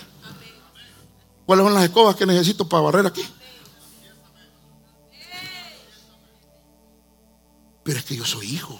¿Cuáles 1.46 1.66
son 1.66 1.74
las 1.74 1.84
escobas 1.84 2.16
que 2.16 2.26
necesito 2.26 2.68
para 2.68 2.84
barrer 2.84 3.08
aquí? 3.08 3.24
Pero 7.84 7.98
es 7.98 8.06
que 8.06 8.16
yo 8.16 8.26
soy 8.26 8.54
hijo. 8.54 8.80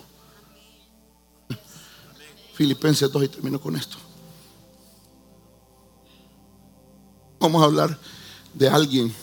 Filipenses 2.54 3.12
2 3.12 3.24
y 3.24 3.28
termino 3.30 3.60
con 3.60 3.76
esto. 3.76 3.98
Vamos 7.40 7.62
a 7.64 7.66
hablar 7.66 7.98
de 8.54 8.70
alguien 8.70 9.16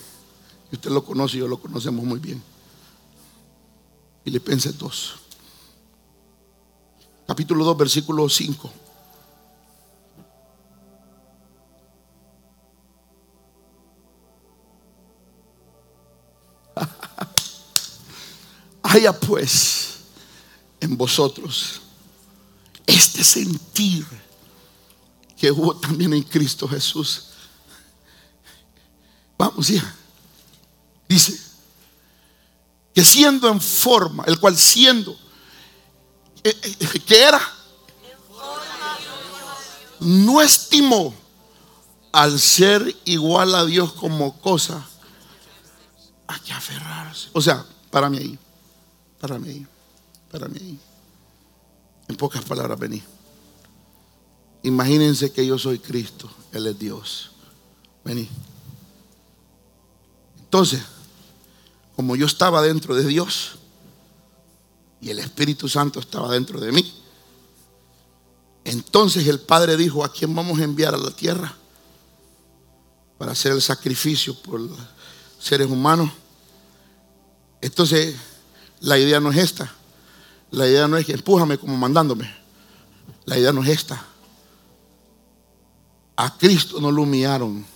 que 0.68 0.76
usted 0.76 0.90
lo 0.90 1.04
conoce 1.04 1.36
y 1.36 1.40
yo 1.40 1.48
lo 1.48 1.58
conocemos 1.60 2.04
muy 2.04 2.18
bien. 2.18 2.42
Filipenses 4.24 4.76
2. 4.76 5.14
Capítulo 7.26 7.64
2, 7.64 7.76
versículo 7.76 8.28
5. 8.28 8.72
Haya 18.82 19.18
pues 19.18 19.98
en 20.80 20.96
vosotros 20.96 21.80
este 22.86 23.24
sentir 23.24 24.06
que 25.36 25.50
hubo 25.52 25.76
también 25.76 26.12
en 26.12 26.22
Cristo 26.22 26.66
Jesús. 26.68 27.28
Vamos 29.38 29.68
ya. 29.68 29.94
Dice 31.08 31.38
que 32.94 33.04
siendo 33.04 33.48
en 33.48 33.60
forma, 33.60 34.24
el 34.26 34.38
cual 34.38 34.56
siendo, 34.56 35.16
eh, 36.44 36.54
eh, 36.62 37.00
que 37.00 37.22
era, 37.22 37.40
no 40.00 40.40
estimó 40.40 41.14
al 42.12 42.38
ser 42.38 42.94
igual 43.04 43.54
a 43.54 43.64
Dios 43.64 43.92
como 43.92 44.40
cosa 44.40 44.86
a 46.26 46.38
que 46.40 46.52
aferrarse. 46.52 47.30
O 47.32 47.40
sea, 47.40 47.64
para 47.90 48.10
mí 48.10 48.18
ahí, 48.18 48.38
para 49.20 49.38
mí 49.38 49.48
ahí, 49.48 49.66
para 50.30 50.48
mí 50.48 50.58
ahí. 50.60 50.78
En 52.08 52.16
pocas 52.16 52.44
palabras, 52.44 52.78
vení. 52.78 53.02
Imagínense 54.62 55.32
que 55.32 55.46
yo 55.46 55.58
soy 55.58 55.78
Cristo, 55.78 56.30
Él 56.52 56.66
es 56.66 56.78
Dios. 56.78 57.30
Vení. 58.04 58.28
Entonces, 60.40 60.80
como 61.98 62.14
yo 62.14 62.26
estaba 62.26 62.62
dentro 62.62 62.94
de 62.94 63.04
Dios 63.04 63.58
y 65.00 65.10
el 65.10 65.18
Espíritu 65.18 65.68
Santo 65.68 65.98
estaba 65.98 66.30
dentro 66.30 66.60
de 66.60 66.70
mí, 66.70 66.94
entonces 68.62 69.26
el 69.26 69.40
Padre 69.40 69.76
dijo, 69.76 70.04
¿a 70.04 70.12
quién 70.12 70.32
vamos 70.32 70.60
a 70.60 70.62
enviar 70.62 70.94
a 70.94 70.96
la 70.96 71.10
tierra 71.10 71.52
para 73.18 73.32
hacer 73.32 73.50
el 73.50 73.60
sacrificio 73.60 74.32
por 74.42 74.60
seres 75.40 75.68
humanos? 75.68 76.12
Entonces, 77.60 78.14
la 78.78 78.96
idea 78.96 79.18
no 79.18 79.32
es 79.32 79.38
esta. 79.38 79.68
La 80.52 80.68
idea 80.68 80.86
no 80.86 80.98
es 80.98 81.04
que 81.04 81.14
empújame 81.14 81.58
como 81.58 81.76
mandándome. 81.76 82.32
La 83.24 83.36
idea 83.36 83.52
no 83.52 83.64
es 83.64 83.70
esta. 83.70 84.06
A 86.14 86.38
Cristo 86.38 86.80
no 86.80 86.92
lo 86.92 87.02
humillaron. 87.02 87.66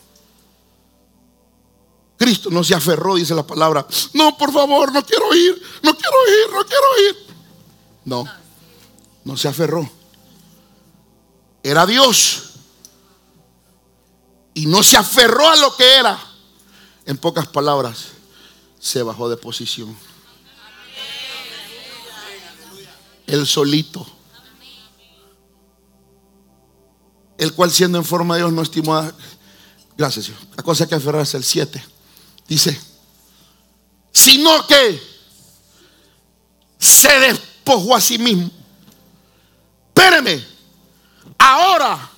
Cristo 2.23 2.51
no 2.51 2.63
se 2.63 2.73
aferró, 2.73 3.17
dice 3.17 3.35
la 3.35 3.45
palabra. 3.45 3.85
No, 4.13 4.39
por 4.39 4.53
favor, 4.53 4.93
no 4.93 5.05
quiero 5.05 5.35
ir, 5.35 5.61
no 5.83 5.93
quiero 5.97 6.17
ir, 6.29 6.53
no 6.55 6.65
quiero 6.65 7.09
ir. 7.11 7.17
No, 8.05 8.25
no 9.25 9.37
se 9.37 9.49
aferró. 9.49 9.91
Era 11.65 11.85
Dios. 11.85 12.51
Y 14.55 14.67
no 14.67 14.85
se 14.85 14.97
aferró 14.97 15.49
a 15.49 15.57
lo 15.57 15.75
que 15.77 15.97
era. 15.97 16.17
En 17.07 17.17
pocas 17.17 17.49
palabras, 17.49 18.11
se 18.79 19.03
bajó 19.03 19.29
de 19.29 19.37
posición. 19.37 19.97
Él 23.27 23.49
solito. 23.49 24.07
El 27.37 27.53
cual 27.55 27.73
siendo 27.73 27.99
en 27.99 28.05
forma 28.05 28.35
de 28.37 28.43
Dios 28.43 28.53
no 28.53 28.63
estimó. 28.63 28.95
a- 28.95 29.13
Gracias, 29.97 30.27
Señor. 30.27 30.41
La 30.57 30.63
cosa 30.63 30.87
que 30.87 30.95
aferrarse 30.95 31.37
el 31.37 31.43
7. 31.43 31.85
Dice, 32.53 32.79
sino 34.13 34.67
que 34.67 35.03
se 36.79 37.09
despojó 37.19 37.97
a 37.97 38.01
sí 38.03 38.19
mismo. 38.19 38.51
Espéreme. 39.89 40.47
Ahora 41.39 42.11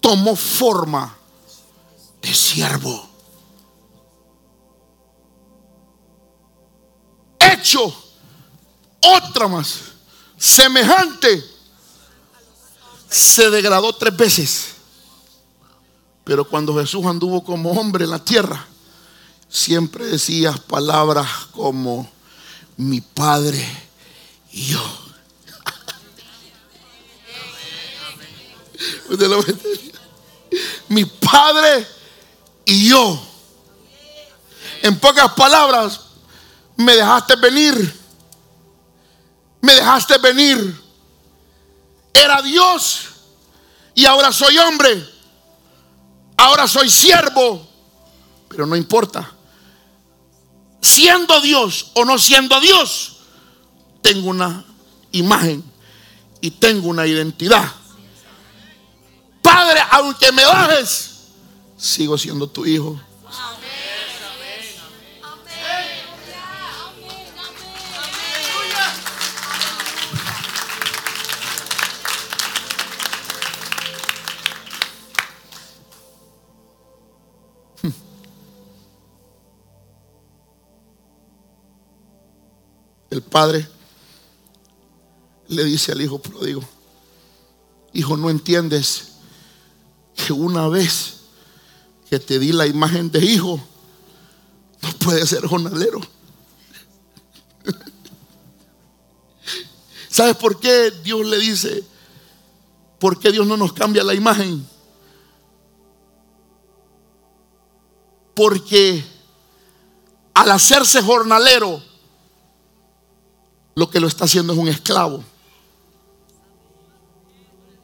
tomó 0.00 0.36
forma 0.36 1.16
de 2.22 2.32
siervo. 2.32 3.10
Hecho 7.36 7.92
otra 9.00 9.48
más 9.48 9.80
semejante. 10.38 11.44
Se 13.08 13.50
degradó 13.50 13.92
tres 13.96 14.16
veces. 14.16 14.74
Pero 16.22 16.48
cuando 16.48 16.78
Jesús 16.78 17.04
anduvo 17.04 17.42
como 17.42 17.72
hombre 17.72 18.04
en 18.04 18.10
la 18.10 18.24
tierra, 18.24 18.69
siempre 19.50 20.06
decía 20.06 20.52
palabras 20.52 21.28
como 21.50 22.10
mi 22.76 23.00
Padre 23.00 23.66
y 24.52 24.66
yo. 24.66 24.98
Mi 30.88 31.04
Padre 31.04 31.86
y 32.64 32.88
yo. 32.88 33.20
En 34.82 34.98
pocas 34.98 35.32
palabras, 35.34 36.00
me 36.76 36.96
dejaste 36.96 37.36
venir. 37.36 38.00
Me 39.60 39.74
dejaste 39.74 40.16
venir. 40.18 40.80
Era 42.14 42.40
Dios 42.40 43.00
y 43.94 44.06
ahora 44.06 44.32
soy 44.32 44.56
hombre. 44.58 45.06
Ahora 46.36 46.66
soy 46.66 46.88
siervo. 46.88 47.68
Pero 48.48 48.66
no 48.66 48.74
importa. 48.74 49.30
Siendo 50.80 51.40
Dios 51.40 51.90
o 51.94 52.04
no 52.04 52.18
siendo 52.18 52.60
Dios, 52.60 53.16
tengo 54.02 54.30
una 54.30 54.64
imagen 55.12 55.62
y 56.40 56.50
tengo 56.50 56.88
una 56.88 57.06
identidad. 57.06 57.70
Padre, 59.42 59.80
aunque 59.90 60.32
me 60.32 60.44
bajes, 60.44 61.10
sigo 61.76 62.16
siendo 62.16 62.46
tu 62.46 62.66
hijo. 62.66 63.00
El 83.20 83.26
padre 83.26 83.68
le 85.48 85.62
dice 85.64 85.92
al 85.92 86.00
hijo 86.00 86.22
pródigo, 86.22 86.62
hijo, 87.92 88.16
no 88.16 88.30
entiendes 88.30 89.08
que 90.16 90.32
una 90.32 90.68
vez 90.68 91.16
que 92.08 92.18
te 92.18 92.38
di 92.38 92.52
la 92.52 92.66
imagen 92.66 93.10
de 93.10 93.22
hijo, 93.22 93.60
no 94.80 94.88
puedes 95.04 95.28
ser 95.28 95.46
jornalero. 95.46 96.00
¿Sabes 100.08 100.36
por 100.36 100.58
qué 100.58 100.90
Dios 101.04 101.26
le 101.26 101.38
dice? 101.38 101.84
¿Por 102.98 103.18
qué 103.18 103.32
Dios 103.32 103.46
no 103.46 103.58
nos 103.58 103.74
cambia 103.74 104.02
la 104.02 104.14
imagen? 104.14 104.66
Porque 108.34 109.04
al 110.32 110.50
hacerse 110.52 111.02
jornalero, 111.02 111.89
lo 113.74 113.90
que 113.90 114.00
lo 114.00 114.08
está 114.08 114.24
haciendo 114.24 114.52
es 114.52 114.58
un 114.58 114.68
esclavo. 114.68 115.24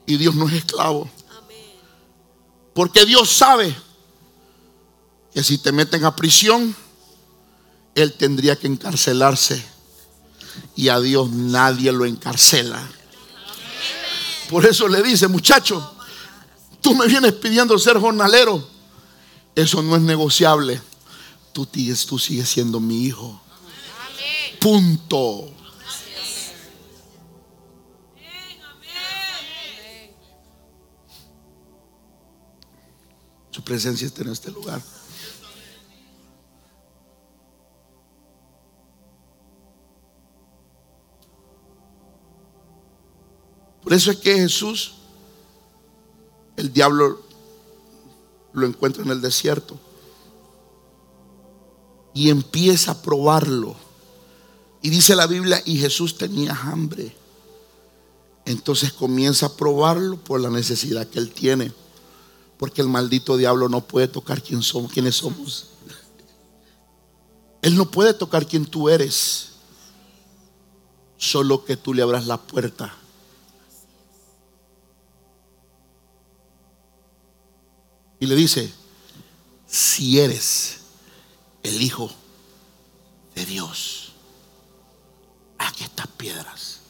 Y 0.07 0.17
Dios 0.17 0.35
no 0.35 0.49
es 0.49 0.55
esclavo. 0.55 1.11
Porque 2.75 3.05
Dios 3.07 3.31
sabe 3.31 3.75
que 5.33 5.43
si 5.43 5.59
te 5.59 5.73
meten 5.73 6.05
a 6.05 6.15
prisión, 6.15 6.77
Él 7.95 8.13
tendría 8.13 8.57
que 8.57 8.67
encarcelarse 8.67 9.65
y 10.75 10.89
a 10.89 11.01
Dios 11.01 11.31
nadie 11.31 11.93
lo 11.93 12.05
encarcela. 12.05 12.87
Por 14.49 14.65
eso 14.65 14.87
le 14.89 15.03
dice, 15.03 15.27
muchacho, 15.27 15.97
tú 16.81 16.95
me 16.95 17.07
vienes 17.07 17.33
pidiendo 17.33 17.79
ser 17.79 17.99
jornalero. 17.99 18.67
Eso 19.55 19.83
no 19.83 19.97
es 19.97 20.03
negociable. 20.03 20.81
Tú, 21.53 21.67
tú 21.67 22.19
sigues 22.19 22.49
siendo 22.49 22.79
mi 22.79 23.05
hijo. 23.05 23.41
Punto. 24.61 25.56
Presencia 33.67 34.07
está 34.07 34.23
en 34.23 34.31
este 34.31 34.51
lugar. 34.53 34.81
Por 43.83 43.93
eso 43.93 44.11
es 44.11 44.17
que 44.19 44.35
Jesús, 44.35 44.95
el 46.57 46.73
diablo 46.73 47.21
lo 48.53 48.67
encuentra 48.67 49.03
en 49.03 49.11
el 49.11 49.21
desierto 49.21 49.79
y 52.15 52.31
empieza 52.31 52.93
a 52.93 53.03
probarlo. 53.03 53.77
Y 54.81 54.91
dice 54.91 55.15
la 55.17 55.27
Biblia, 55.27 55.61
y 55.65 55.79
Jesús 55.79 56.17
tenía 56.17 56.53
hambre. 56.53 57.15
Entonces 58.45 58.93
comienza 58.93 59.47
a 59.47 59.57
probarlo 59.57 60.17
por 60.17 60.41
la 60.41 60.51
necesidad 60.51 61.09
que 61.09 61.19
él 61.19 61.33
tiene. 61.33 61.73
Porque 62.59 62.81
el 62.81 62.89
maldito 62.89 63.37
diablo 63.37 63.69
no 63.69 63.83
puede 63.83 64.09
tocar 64.09 64.43
quién 64.43 64.63
somos, 64.63 64.93
quiénes 64.93 65.17
somos. 65.17 65.69
Él 67.63 67.77
no 67.77 67.91
puede 67.91 68.15
tocar 68.15 68.47
quién 68.47 68.65
tú 68.65 68.89
eres. 68.89 69.51
Solo 71.19 71.65
que 71.65 71.77
tú 71.77 71.93
le 71.93 72.03
abras 72.03 72.27
la 72.27 72.39
puerta. 72.39 72.95
Y 78.19 78.27
le 78.27 78.35
dice, 78.35 78.73
si 79.67 80.21
eres 80.21 80.79
el 81.63 81.83
Hijo 81.83 82.11
de 83.35 83.45
Dios, 83.45 84.13
haz 85.59 85.73
que 85.75 85.85
estas 85.85 86.07
piedras 86.07 86.81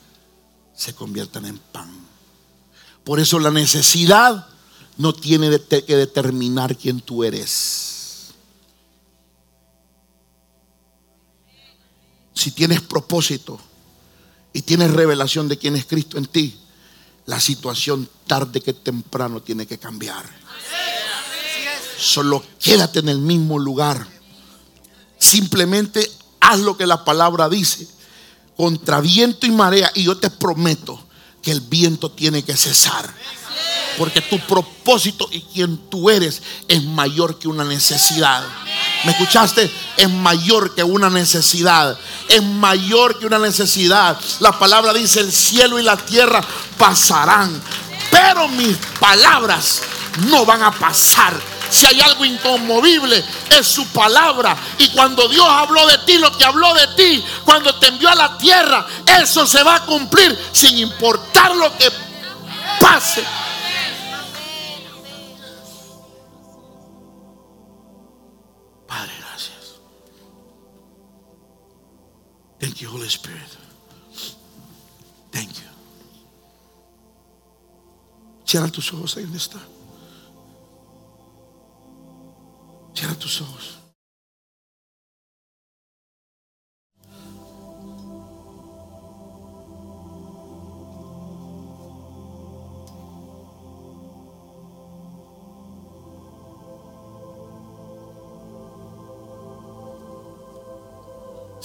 se 0.75 0.95
conviertan 0.95 1.47
en 1.47 1.59
pan. 1.59 1.91
Por 3.03 3.19
eso 3.19 3.39
la 3.39 3.51
necesidad 3.51 4.47
no 4.99 5.13
tiene 5.13 5.61
que 5.61 5.97
determinar 5.97 6.77
quién 6.77 7.01
tú 7.01 7.25
eres. 7.25 8.33
Si 12.35 12.51
tienes 12.51 12.81
propósito 12.81 13.59
y 14.53 14.63
tienes 14.63 14.91
revelación 14.91 15.49
de 15.49 15.59
quién 15.59 15.77
es 15.77 15.87
Cristo 15.87 16.19
en 16.19 16.27
ti, 16.27 16.59
la 17.27 17.41
situación 17.41 18.09
tarde 18.27 18.61
que 18.61 18.73
temprano 18.73 19.43
tiene 19.43 19.67
que 19.67 19.79
cambiar. 19.79 20.25
Solo 21.99 22.45
quédate 22.61 23.01
en 23.01 23.09
el 23.09 23.19
mismo 23.19 23.59
lugar. 23.59 24.07
Simplemente 25.19 26.11
haz 26.41 26.61
lo 26.61 26.77
que 26.77 26.87
la 26.87 27.05
palabra 27.05 27.49
dice. 27.49 27.89
Contra 28.57 29.01
viento 29.01 29.47
y 29.47 29.51
marea. 29.51 29.91
Y 29.95 30.05
yo 30.05 30.19
te 30.19 30.31
prometo 30.31 31.03
que 31.43 31.51
el 31.51 31.61
viento 31.61 32.11
tiene 32.11 32.43
que 32.43 32.57
cesar. 32.57 33.13
Porque 33.99 34.21
tu 34.21 34.39
propósito 34.41 35.29
y 35.31 35.41
quien 35.43 35.89
tú 35.89 36.11
eres 36.11 36.43
es 36.69 36.83
mayor 36.83 37.39
que 37.39 37.49
una 37.49 37.65
necesidad. 37.65 38.45
¿Me 39.05 39.13
escuchaste? 39.13 39.71
Es 39.97 40.11
mayor 40.11 40.75
que 40.75 40.83
una 40.83 41.09
necesidad. 41.11 41.99
Es 42.29 42.43
mayor 42.43 43.19
que 43.19 43.27
una 43.27 43.39
necesidad. 43.39 44.19
La 44.41 44.59
palabra 44.59 44.93
dice, 44.93 45.21
el 45.21 45.33
cielo 45.33 45.79
y 45.79 45.83
la 45.83 45.97
tierra 45.97 46.43
pasarán. 46.77 47.61
Pero 48.11 48.49
mis 48.49 48.77
palabras 48.99 49.83
no 50.29 50.45
van 50.45 50.63
a 50.63 50.73
pasar. 50.73 51.35
Si 51.71 51.87
hay 51.87 52.01
algo 52.01 52.25
inconmovible, 52.25 53.25
es 53.51 53.67
su 53.67 53.87
palabra. 53.89 54.57
Y 54.79 54.89
cuando 54.91 55.29
Dios 55.29 55.47
habló 55.49 55.87
de 55.87 55.99
ti, 55.99 56.19
lo 56.19 56.37
que 56.37 56.45
habló 56.45 56.73
de 56.75 56.87
ti, 56.97 57.25
cuando 57.45 57.75
te 57.77 57.89
envió 57.89 58.09
a 58.09 58.15
la 58.15 58.39
tierra, 58.39 58.87
eso 59.21 59.47
se 59.47 59.63
va 59.63 59.77
a 59.77 59.85
cumplir 59.85 60.39
sin 60.53 60.79
importar 60.79 61.55
lo 61.57 61.77
que 61.77 61.91
pase. 62.81 63.25
Thank 72.59 72.81
you, 72.81 72.89
Holy 72.89 73.09
Spirit. 73.09 73.57
Thank 75.31 75.59
you. 75.59 75.67
Cierra 78.45 78.69
tus 78.69 78.93
ojos 78.93 79.17
ahí 79.17 79.25
donde 79.25 79.39
está. 79.39 79.59
Cierra 82.95 83.15
tus 83.15 83.41
ojos. 83.41 83.76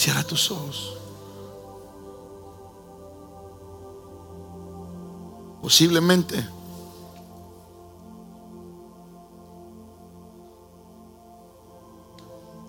Cierra 0.01 0.23
tus 0.23 0.49
ojos. 0.49 0.97
Posiblemente 5.61 6.43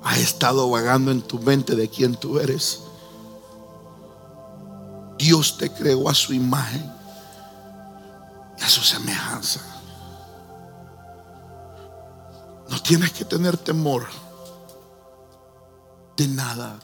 ha 0.02 0.18
estado 0.18 0.68
vagando 0.68 1.10
en 1.10 1.22
tu 1.22 1.38
mente 1.38 1.74
de 1.74 1.88
quién 1.88 2.16
tú 2.16 2.38
eres. 2.38 2.82
Dios 5.16 5.56
te 5.56 5.72
creó 5.72 6.10
a 6.10 6.14
su 6.14 6.34
imagen 6.34 6.84
y 8.58 8.62
a 8.62 8.68
su 8.68 8.82
semejanza. 8.82 9.62
No 12.68 12.82
tienes 12.82 13.10
que 13.12 13.24
tener 13.24 13.56
temor 13.56 14.06
de 16.18 16.28
nada. 16.28 16.78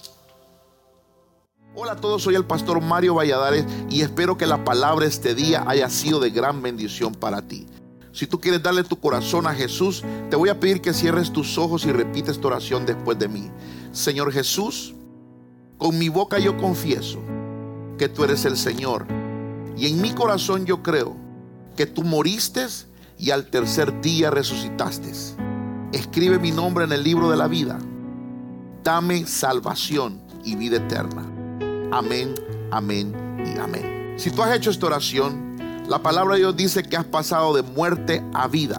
Hola 1.81 1.93
a 1.93 1.97
todos, 2.01 2.25
soy 2.25 2.35
el 2.35 2.45
pastor 2.45 2.81
Mario 2.81 3.15
Valladares 3.15 3.65
y 3.89 4.01
espero 4.01 4.37
que 4.37 4.49
la 4.49 4.65
palabra 4.65 5.07
este 5.07 5.37
día 5.37 5.63
haya 5.65 5.89
sido 5.89 6.19
de 6.19 6.31
gran 6.31 6.61
bendición 6.61 7.15
para 7.15 7.43
ti. 7.43 7.69
Si 8.11 8.27
tú 8.27 8.41
quieres 8.41 8.65
darle 8.65 8.83
tu 8.83 8.99
corazón 8.99 9.47
a 9.47 9.55
Jesús, 9.55 10.03
te 10.29 10.35
voy 10.35 10.49
a 10.49 10.59
pedir 10.59 10.81
que 10.81 10.93
cierres 10.93 11.33
tus 11.33 11.57
ojos 11.57 11.85
y 11.85 11.93
repites 11.93 12.31
esta 12.31 12.49
oración 12.49 12.85
después 12.85 13.17
de 13.21 13.29
mí. 13.29 13.49
Señor 13.93 14.33
Jesús, 14.33 14.97
con 15.77 15.97
mi 15.97 16.09
boca 16.09 16.41
yo 16.41 16.57
confieso 16.57 17.21
que 17.97 18.09
tú 18.09 18.25
eres 18.25 18.45
el 18.45 18.57
Señor 18.57 19.07
y 19.77 19.87
en 19.87 20.03
mi 20.03 20.11
corazón 20.11 20.67
yo 20.67 20.83
creo 20.83 21.15
que 21.77 21.87
tú 21.87 22.03
moriste 22.03 22.67
y 23.19 23.31
al 23.31 23.51
tercer 23.51 24.01
día 24.01 24.33
resucitaste. 24.33 25.13
Escribe 25.93 26.41
mi 26.41 26.51
nombre 26.51 26.87
en 26.87 26.93
el 26.93 27.05
libro 27.05 27.31
de 27.31 27.37
la 27.37 27.47
vida. 27.47 27.79
Dame 28.83 29.25
salvación 29.29 30.21
y 30.45 30.57
vida 30.57 30.79
eterna. 30.79 31.38
Amén, 31.91 32.35
amén 32.71 33.15
y 33.39 33.59
amén. 33.59 34.15
Si 34.17 34.31
tú 34.31 34.43
has 34.43 34.55
hecho 34.55 34.71
esta 34.71 34.87
oración, 34.87 35.57
la 35.89 36.03
palabra 36.03 36.35
de 36.35 36.41
Dios 36.41 36.57
dice 36.57 36.83
que 36.83 36.97
has 36.97 37.07
pasado 37.07 37.55
de 37.55 37.63
muerte 37.63 38.23
a 38.35 38.47
vida. 38.47 38.79